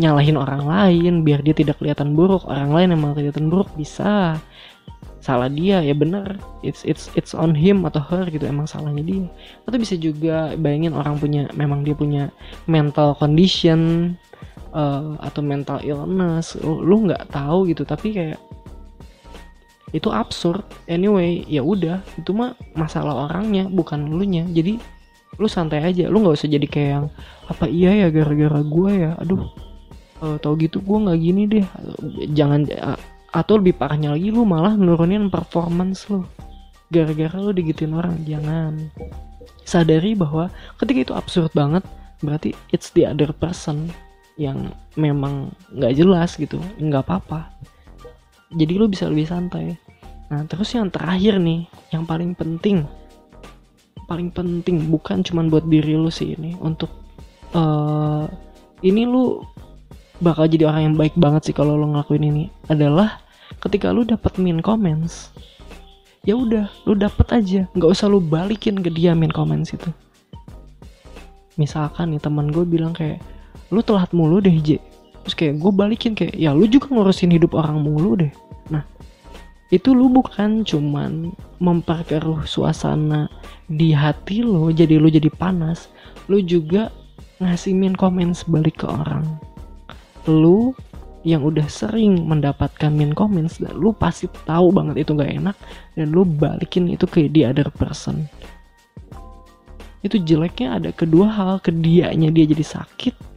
nyalahin 0.00 0.40
orang 0.40 0.64
lain 0.64 1.12
biar 1.20 1.44
dia 1.44 1.52
tidak 1.52 1.82
kelihatan 1.82 2.14
buruk. 2.14 2.46
Orang 2.46 2.72
lain 2.72 2.94
malah 2.96 3.18
kelihatan 3.18 3.50
buruk 3.50 3.68
bisa 3.74 4.38
salah 5.22 5.46
dia 5.46 5.78
ya 5.78 5.94
bener 5.94 6.34
it's 6.66 6.82
it's 6.82 7.06
it's 7.14 7.30
on 7.30 7.54
him 7.54 7.86
atau 7.86 8.02
her 8.02 8.26
gitu 8.26 8.42
emang 8.42 8.66
salahnya 8.66 9.06
dia. 9.06 9.26
Atau 9.70 9.78
bisa 9.78 9.94
juga 9.94 10.58
bayangin 10.58 10.98
orang 10.98 11.16
punya 11.22 11.46
memang 11.54 11.86
dia 11.86 11.94
punya 11.94 12.28
mental 12.66 13.14
condition 13.14 14.12
uh, 14.74 15.14
atau 15.22 15.40
mental 15.40 15.78
illness 15.86 16.58
lu 16.58 17.06
nggak 17.06 17.30
tahu 17.30 17.70
gitu 17.70 17.86
tapi 17.86 18.18
kayak 18.18 18.38
itu 19.94 20.10
absurd. 20.10 20.66
Anyway 20.90 21.46
ya 21.46 21.62
udah 21.62 22.02
itu 22.18 22.34
mah 22.34 22.58
masalah 22.74 23.30
orangnya 23.30 23.70
bukan 23.70 24.10
lu 24.10 24.26
nya 24.26 24.42
jadi 24.50 24.82
lu 25.38 25.46
santai 25.46 25.86
aja. 25.86 26.10
Lu 26.10 26.18
nggak 26.18 26.34
usah 26.34 26.50
jadi 26.50 26.66
kayak 26.66 26.90
yang 26.98 27.06
apa 27.46 27.70
iya 27.70 27.94
ya 27.94 28.08
gara-gara 28.10 28.58
gue 28.58 28.90
ya? 28.90 29.14
Aduh 29.22 29.46
uh, 30.18 30.34
tau 30.42 30.58
gitu 30.58 30.82
gue 30.82 30.98
nggak 30.98 31.18
gini 31.22 31.42
deh. 31.46 31.66
Jangan 32.34 32.66
uh, 32.74 32.98
atau 33.32 33.56
lebih 33.56 33.76
parahnya 33.80 34.12
lagi 34.12 34.28
lu 34.28 34.44
malah 34.44 34.76
nurunin 34.76 35.32
performance 35.32 36.06
lu. 36.12 36.24
Gara-gara 36.92 37.32
lu 37.40 37.56
digituin 37.56 37.96
orang 37.96 38.20
jangan. 38.28 38.92
Sadari 39.64 40.12
bahwa 40.12 40.52
ketika 40.76 41.10
itu 41.10 41.12
absurd 41.16 41.50
banget 41.56 41.82
berarti 42.20 42.54
it's 42.70 42.92
the 42.94 43.08
other 43.08 43.32
person 43.34 43.90
yang 44.36 44.70
memang 44.94 45.50
nggak 45.72 45.96
jelas 45.96 46.36
gitu 46.36 46.60
nggak 46.76 47.08
apa-apa. 47.08 47.48
Jadi 48.52 48.72
lu 48.76 48.86
bisa 48.86 49.08
lebih 49.08 49.24
santai. 49.24 49.74
Nah 50.28 50.44
terus 50.44 50.68
yang 50.76 50.92
terakhir 50.92 51.40
nih 51.40 51.64
yang 51.90 52.04
paling 52.04 52.36
penting 52.36 52.84
paling 54.12 54.28
penting 54.28 54.92
bukan 54.92 55.24
cuman 55.24 55.48
buat 55.48 55.64
diri 55.72 55.96
lu 55.96 56.12
sih 56.12 56.36
ini 56.36 56.52
untuk 56.60 56.92
uh, 57.56 58.28
ini 58.84 59.08
lu 59.08 59.40
bakal 60.20 60.44
jadi 60.44 60.68
orang 60.68 60.92
yang 60.92 60.96
baik 61.00 61.16
banget 61.16 61.48
sih 61.48 61.54
kalau 61.56 61.80
lo 61.80 61.88
ngelakuin 61.88 62.28
ini 62.28 62.44
adalah 62.68 63.21
ketika 63.62 63.94
lu 63.94 64.02
dapat 64.02 64.34
min 64.42 64.58
comments 64.58 65.30
ya 66.22 66.38
udah 66.38 66.70
lu 66.86 66.94
dapet 66.94 67.26
aja. 67.34 67.62
Nggak 67.74 67.90
usah 67.98 68.06
lu 68.10 68.22
balikin 68.22 68.78
ke 68.82 68.90
dia 68.90 69.14
min 69.14 69.30
comments 69.30 69.74
itu. 69.74 69.90
Misalkan 71.58 72.14
nih 72.14 72.22
teman 72.22 72.48
gue 72.50 72.64
bilang 72.64 72.94
kayak 72.94 73.20
lu 73.74 73.82
telat 73.82 74.10
mulu 74.14 74.38
deh 74.38 74.54
J. 74.62 74.78
Terus 75.22 75.34
kayak 75.38 75.54
gue 75.62 75.72
balikin 75.74 76.14
kayak 76.18 76.34
ya 76.34 76.50
lu 76.54 76.66
juga 76.66 76.90
ngurusin 76.90 77.30
hidup 77.30 77.54
orang 77.54 77.82
mulu 77.82 78.18
deh. 78.18 78.32
Nah 78.70 78.82
itu 79.70 79.94
lu 79.94 80.10
bukan 80.10 80.66
cuman 80.66 81.32
memperkeruh 81.62 82.44
suasana 82.44 83.30
di 83.70 83.94
hati 83.94 84.44
lo 84.44 84.68
jadi 84.68 84.98
lu 84.98 85.08
jadi 85.08 85.30
panas 85.32 85.88
lu 86.28 86.42
juga 86.42 86.92
ngasih 87.42 87.74
min 87.74 87.94
comments 87.98 88.46
balik 88.46 88.82
ke 88.82 88.86
orang. 88.86 89.26
Lu 90.30 90.70
yang 91.22 91.46
udah 91.46 91.66
sering 91.70 92.26
mendapatkan 92.26 92.90
min 92.90 93.14
comments 93.14 93.62
dan 93.62 93.74
lu 93.78 93.94
pasti 93.94 94.26
tahu 94.46 94.74
banget 94.74 95.06
itu 95.06 95.14
gak 95.14 95.30
enak 95.30 95.56
dan 95.94 96.06
lu 96.10 96.26
balikin 96.26 96.90
itu 96.90 97.06
ke 97.06 97.30
the 97.30 97.46
other 97.46 97.70
person. 97.70 98.26
Itu 100.02 100.18
jeleknya 100.18 100.82
ada 100.82 100.90
kedua 100.90 101.30
hal 101.30 101.62
ke 101.62 101.70
dianya 101.70 102.34
dia 102.34 102.46
jadi 102.46 102.66
sakit 102.66 103.32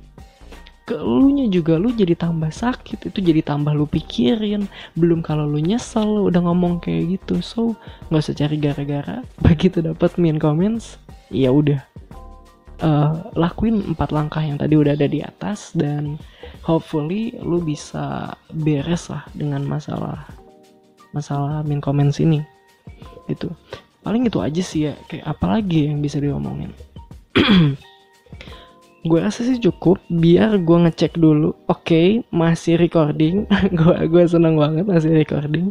ke 0.85 0.93
elunya 0.93 1.49
juga 1.49 1.81
lu 1.81 1.89
jadi 1.89 2.13
tambah 2.13 2.53
sakit 2.53 3.09
itu 3.09 3.19
jadi 3.19 3.41
tambah 3.41 3.73
lu 3.73 3.89
pikirin. 3.89 4.69
Belum 4.93 5.25
kalau 5.25 5.49
lu 5.49 5.57
nyesel 5.57 6.05
lu 6.05 6.21
udah 6.29 6.45
ngomong 6.45 6.77
kayak 6.77 7.17
gitu. 7.17 7.41
So 7.41 7.73
nggak 8.13 8.21
usah 8.21 8.37
cari 8.37 8.57
gara-gara. 8.61 9.17
Begitu 9.45 9.81
dapat 9.81 10.13
min 10.21 10.37
comments 10.37 11.01
ya 11.33 11.49
udah 11.49 11.81
uh, 12.81 13.31
lakuin 13.37 13.95
empat 13.95 14.09
langkah 14.11 14.43
yang 14.43 14.59
tadi 14.59 14.75
udah 14.75 14.97
ada 14.97 15.07
di 15.07 15.21
atas 15.23 15.71
dan 15.77 16.19
hopefully 16.65 17.35
lu 17.39 17.61
bisa 17.61 18.33
beres 18.51 19.07
lah 19.07 19.23
dengan 19.37 19.63
masalah 19.63 20.25
masalah 21.15 21.63
min 21.63 21.79
comments 21.79 22.19
ini. 22.19 22.43
Itu 23.31 23.53
paling 24.03 24.27
itu 24.27 24.37
aja 24.43 24.61
sih 24.61 24.91
ya 24.91 24.93
kayak 25.07 25.25
apalagi 25.25 25.87
yang 25.87 26.03
bisa 26.03 26.19
diomongin? 26.19 26.75
Gue 29.05 29.21
rasa 29.21 29.45
sih 29.45 29.61
cukup 29.61 30.01
biar 30.09 30.57
gue 30.65 30.77
ngecek 30.81 31.21
dulu 31.21 31.53
oke 31.69 31.85
okay, 31.85 32.25
masih 32.33 32.81
recording. 32.81 33.45
Gue 33.77 33.95
gue 34.09 34.23
seneng 34.25 34.57
banget 34.57 34.89
masih 34.89 35.13
recording. 35.13 35.69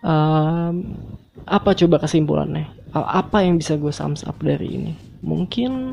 Um, 0.00 0.96
apa 1.44 1.76
coba 1.76 2.00
kesimpulannya? 2.00 2.64
Apa 2.96 3.44
yang 3.44 3.60
bisa 3.60 3.76
gue 3.76 3.92
sums 3.92 4.24
up 4.24 4.40
dari 4.40 4.72
ini? 4.72 4.92
Mungkin 5.20 5.92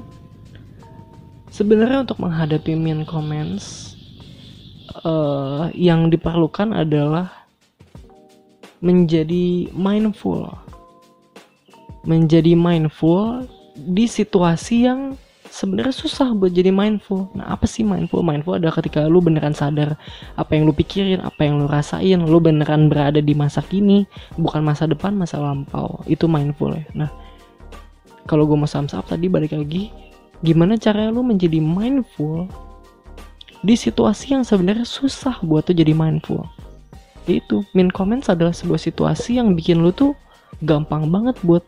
sebenarnya 1.50 2.06
untuk 2.06 2.22
menghadapi 2.22 2.74
min 2.78 3.06
comments 3.06 3.98
uh, 5.06 5.70
yang 5.76 6.10
diperlukan 6.10 6.74
adalah 6.74 7.34
menjadi 8.80 9.68
mindful 9.76 10.50
menjadi 12.08 12.56
mindful 12.56 13.44
di 13.76 14.08
situasi 14.08 14.88
yang 14.88 15.20
sebenarnya 15.50 15.92
susah 15.92 16.32
buat 16.38 16.54
jadi 16.54 16.70
mindful. 16.70 17.28
Nah, 17.34 17.52
apa 17.52 17.66
sih 17.66 17.82
mindful? 17.84 18.22
Mindful 18.22 18.62
adalah 18.62 18.78
ketika 18.80 19.10
lu 19.10 19.20
beneran 19.20 19.52
sadar 19.52 19.98
apa 20.38 20.52
yang 20.56 20.70
lu 20.70 20.74
pikirin, 20.74 21.20
apa 21.20 21.42
yang 21.44 21.60
lu 21.60 21.68
rasain, 21.68 22.22
lu 22.24 22.40
beneran 22.40 22.88
berada 22.88 23.20
di 23.20 23.34
masa 23.34 23.60
kini, 23.66 24.06
bukan 24.38 24.64
masa 24.64 24.86
depan, 24.88 25.18
masa 25.18 25.42
lampau. 25.42 26.00
Itu 26.06 26.30
mindful 26.30 26.78
ya. 26.78 26.86
Nah, 26.96 27.10
kalau 28.30 28.46
gue 28.46 28.56
mau 28.56 28.70
sums 28.70 28.94
up 28.94 29.10
tadi 29.10 29.26
balik 29.26 29.58
lagi 29.58 29.90
gimana 30.40 30.80
caranya 30.80 31.12
lu 31.12 31.24
menjadi 31.24 31.60
mindful 31.60 32.48
di 33.60 33.76
situasi 33.76 34.40
yang 34.40 34.48
sebenarnya 34.48 34.88
susah 34.88 35.44
buat 35.44 35.68
tuh 35.68 35.76
jadi 35.76 35.92
mindful? 35.92 36.48
Itu 37.28 37.68
min 37.76 37.92
comments 37.92 38.32
adalah 38.32 38.56
sebuah 38.56 38.80
situasi 38.80 39.38
yang 39.38 39.54
bikin 39.54 39.84
lu 39.84 39.92
tuh 39.92 40.16
gampang 40.64 41.12
banget 41.12 41.36
buat 41.44 41.64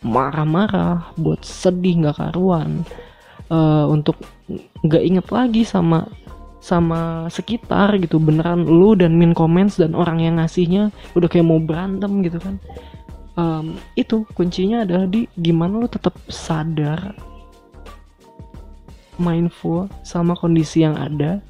marah-marah 0.00 1.12
buat 1.20 1.44
sedih 1.44 2.04
nggak 2.04 2.16
karuan 2.16 2.84
uh, 3.52 3.84
untuk 3.88 4.16
nggak 4.84 5.02
inget 5.04 5.26
lagi 5.28 5.62
sama 5.64 6.08
sama 6.60 7.28
sekitar 7.32 7.96
gitu. 8.00 8.20
Beneran 8.20 8.68
lu 8.68 8.92
dan 8.92 9.16
min 9.16 9.32
comments 9.32 9.80
dan 9.80 9.96
orang 9.96 10.20
yang 10.20 10.36
ngasihnya 10.36 10.92
udah 11.16 11.28
kayak 11.28 11.48
mau 11.48 11.60
berantem 11.60 12.20
gitu 12.20 12.36
kan. 12.40 12.56
Um, 13.40 13.80
itu 13.96 14.28
kuncinya 14.36 14.84
adalah 14.84 15.08
di 15.08 15.24
gimana 15.40 15.80
lu 15.80 15.88
tetap 15.88 16.12
sadar 16.28 17.16
mindful 19.20 19.86
sama 20.02 20.32
kondisi 20.34 20.82
yang 20.82 20.96
ada 20.96 21.44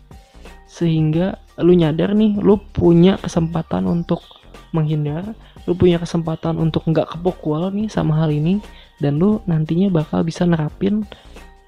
sehingga 0.66 1.38
lu 1.62 1.74
nyadar 1.74 2.12
nih 2.12 2.38
lu 2.42 2.58
punya 2.74 3.16
kesempatan 3.22 3.86
untuk 3.86 4.22
menghindar 4.70 5.34
lu 5.68 5.76
punya 5.76 6.02
kesempatan 6.02 6.56
untuk 6.58 6.86
nggak 6.88 7.16
kepukul 7.16 7.70
nih 7.70 7.86
sama 7.86 8.18
hal 8.18 8.32
ini 8.32 8.58
dan 8.98 9.16
lu 9.22 9.38
nantinya 9.46 9.88
bakal 9.92 10.26
bisa 10.26 10.42
nerapin 10.42 11.04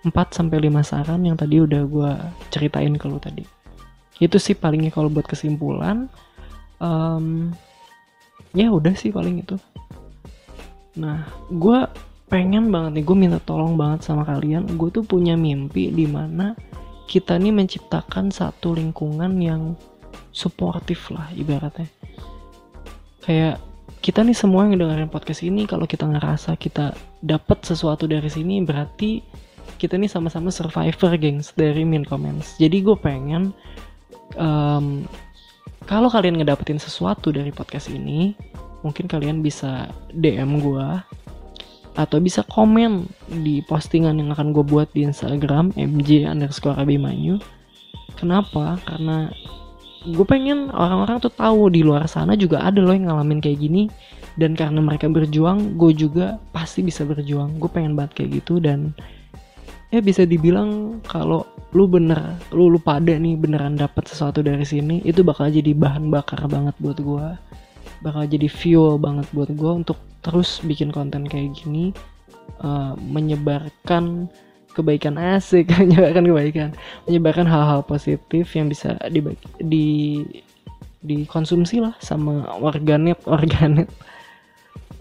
4 0.03 0.11
sampai 0.35 0.67
5 0.67 0.83
saran 0.83 1.23
yang 1.23 1.39
tadi 1.39 1.63
udah 1.63 1.83
gue 1.87 2.13
ceritain 2.51 2.91
ke 2.99 3.07
lu 3.07 3.23
tadi. 3.23 3.47
Itu 4.19 4.43
sih 4.43 4.59
palingnya 4.59 4.91
kalau 4.91 5.07
buat 5.07 5.27
kesimpulan 5.31 6.11
um, 6.83 7.55
ya 8.51 8.69
udah 8.69 8.99
sih 8.99 9.15
paling 9.15 9.47
itu. 9.47 9.55
Nah 10.99 11.23
gue 11.49 11.79
pengen 12.33 12.73
banget 12.73 12.97
nih 12.97 13.05
gue 13.05 13.17
minta 13.17 13.39
tolong 13.45 13.77
banget 13.77 14.09
sama 14.09 14.25
kalian. 14.25 14.65
Gue 14.81 14.89
tuh 14.89 15.05
punya 15.05 15.37
mimpi 15.37 15.93
di 15.93 16.09
mana 16.09 16.57
kita 17.05 17.37
nih 17.37 17.53
menciptakan 17.53 18.33
satu 18.33 18.73
lingkungan 18.73 19.37
yang 19.37 19.77
suportif 20.33 21.13
lah 21.13 21.29
ibaratnya. 21.37 21.93
Kayak 23.21 23.61
kita 24.01 24.25
nih 24.25 24.33
semua 24.33 24.65
yang 24.65 24.81
dengerin 24.81 25.13
podcast 25.13 25.45
ini 25.45 25.69
kalau 25.69 25.85
kita 25.85 26.09
ngerasa 26.09 26.57
kita 26.57 26.97
dapat 27.21 27.61
sesuatu 27.69 28.09
dari 28.09 28.27
sini 28.33 28.65
berarti 28.65 29.21
kita 29.77 30.01
nih 30.01 30.09
sama-sama 30.09 30.49
survivor 30.49 31.13
gengs 31.21 31.53
dari 31.53 31.85
min 31.85 32.09
comments. 32.09 32.57
Jadi 32.57 32.81
gue 32.81 32.97
pengen 32.97 33.53
um, 34.41 35.05
kalau 35.85 36.09
kalian 36.09 36.41
ngedapetin 36.41 36.81
sesuatu 36.81 37.29
dari 37.29 37.53
podcast 37.53 37.93
ini 37.93 38.33
mungkin 38.81 39.05
kalian 39.05 39.45
bisa 39.45 39.93
DM 40.17 40.65
gue 40.65 40.89
atau 41.93 42.19
bisa 42.19 42.41
komen 42.49 43.05
di 43.45 43.61
postingan 43.69 44.17
yang 44.17 44.33
akan 44.33 44.57
gue 44.57 44.65
buat 44.65 44.89
di 44.97 45.05
Instagram 45.05 45.77
mj 45.77 46.25
underscore 46.25 46.81
abimanyu. 46.81 47.37
Kenapa? 48.17 48.81
Karena 48.89 49.29
gue 50.09 50.27
pengen 50.27 50.73
orang-orang 50.73 51.21
tuh 51.21 51.33
tahu 51.33 51.69
di 51.69 51.85
luar 51.85 52.09
sana 52.09 52.33
juga 52.35 52.65
ada 52.65 52.81
loh 52.81 52.93
yang 52.97 53.13
ngalamin 53.13 53.41
kayak 53.45 53.61
gini. 53.61 53.93
Dan 54.33 54.57
karena 54.57 54.81
mereka 54.81 55.13
berjuang 55.13 55.77
gue 55.77 55.93
juga 55.93 56.41
pasti 56.57 56.81
bisa 56.81 57.05
berjuang. 57.05 57.61
Gue 57.61 57.69
pengen 57.69 57.93
banget 57.93 58.25
kayak 58.25 58.41
gitu 58.41 58.65
dan 58.65 58.97
ya 59.93 60.01
bisa 60.01 60.25
dibilang 60.25 60.99
kalau 61.05 61.45
lu 61.77 61.85
bener 61.85 62.41
lu 62.49 62.73
lu 62.73 62.81
pada 62.81 63.13
nih 63.13 63.37
beneran 63.37 63.77
dapat 63.77 64.09
sesuatu 64.09 64.41
dari 64.41 64.65
sini 64.65 65.05
itu 65.05 65.21
bakal 65.21 65.53
jadi 65.53 65.77
bahan 65.77 66.09
bakar 66.09 66.49
banget 66.49 66.73
buat 66.81 66.97
gua 67.05 67.37
bakal 68.03 68.27
jadi 68.27 68.51
fuel 68.51 68.99
banget 68.99 69.27
buat 69.33 69.51
gua 69.55 69.79
untuk 69.79 69.99
terus 70.23 70.63
bikin 70.63 70.91
konten 70.91 71.27
kayak 71.27 71.55
gini 71.55 71.91
uh, 72.63 72.95
menyebarkan 72.99 74.31
kebaikan 74.73 75.21
asik 75.21 75.69
menyebarkan 75.81 76.25
kebaikan 76.27 76.71
menyebarkan 77.07 77.47
hal-hal 77.47 77.81
positif 77.85 78.51
yang 78.57 78.67
bisa 78.69 78.97
di 79.09 79.21
di 79.61 79.87
dikonsumsi 81.03 81.83
lah 81.83 81.95
sama 81.99 82.47
warganet 82.63 83.19
warganet. 83.31 83.91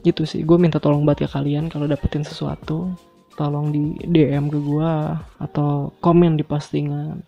Gitu 0.02 0.26
sih 0.26 0.42
gue 0.42 0.58
minta 0.58 0.82
tolong 0.82 1.06
banget 1.06 1.30
ke 1.30 1.38
kalian 1.38 1.70
kalau 1.70 1.86
dapetin 1.86 2.26
sesuatu 2.26 2.90
tolong 3.38 3.72
di 3.72 3.96
DM 4.10 4.52
ke 4.52 4.60
gue 4.60 4.92
atau 5.40 5.94
komen 6.02 6.36
di 6.36 6.44
postingan. 6.44 7.22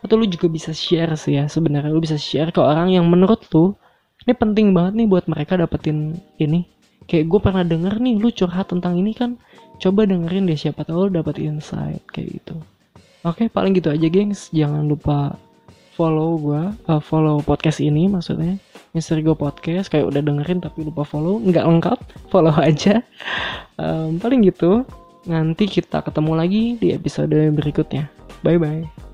Atau 0.00 0.16
lu 0.16 0.26
juga 0.26 0.50
bisa 0.50 0.74
share 0.74 1.14
sih 1.14 1.38
ya 1.38 1.46
sebenarnya 1.46 1.92
lu 1.92 2.02
bisa 2.02 2.18
share 2.18 2.50
ke 2.50 2.60
orang 2.60 2.90
yang 2.90 3.06
menurut 3.06 3.40
lu 3.54 3.78
ini 4.26 4.32
penting 4.36 4.76
banget 4.76 4.92
nih 5.00 5.08
buat 5.08 5.24
mereka 5.26 5.56
dapetin 5.56 6.20
ini. 6.36 6.68
Kayak 7.08 7.26
gue 7.26 7.40
pernah 7.42 7.64
denger 7.66 7.98
nih 7.98 8.14
lu 8.20 8.28
curhat 8.30 8.70
tentang 8.70 8.94
ini 9.00 9.16
kan 9.16 9.40
coba 9.80 10.04
dengerin 10.04 10.46
deh 10.46 10.58
siapa 10.58 10.84
tahu 10.84 11.08
lu 11.08 11.20
dapet 11.20 11.40
insight 11.40 12.04
kayak 12.12 12.40
gitu. 12.40 12.60
Oke 13.24 13.48
paling 13.48 13.72
gitu 13.76 13.90
aja 13.90 14.06
gengs. 14.06 14.52
Jangan 14.52 14.86
lupa 14.86 15.34
follow 15.96 16.40
gue 16.40 16.62
uh, 16.88 17.02
follow 17.02 17.40
podcast 17.44 17.80
ini 17.80 18.06
maksudnya. 18.08 18.60
Mister 18.90 19.22
Go 19.22 19.38
Podcast 19.38 19.86
kayak 19.86 20.10
udah 20.10 20.18
dengerin 20.18 20.58
tapi 20.60 20.82
lupa 20.82 21.06
follow. 21.06 21.38
Nggak 21.40 21.64
lengkap 21.66 21.98
follow 22.32 22.54
aja. 22.54 23.00
Um, 23.80 24.20
paling 24.20 24.44
gitu 24.46 24.84
nanti 25.28 25.68
kita 25.68 26.00
ketemu 26.00 26.32
lagi 26.32 26.62
di 26.80 26.92
episode 26.92 27.36
berikutnya. 27.54 28.08
Bye 28.40 28.56
bye 28.56 29.09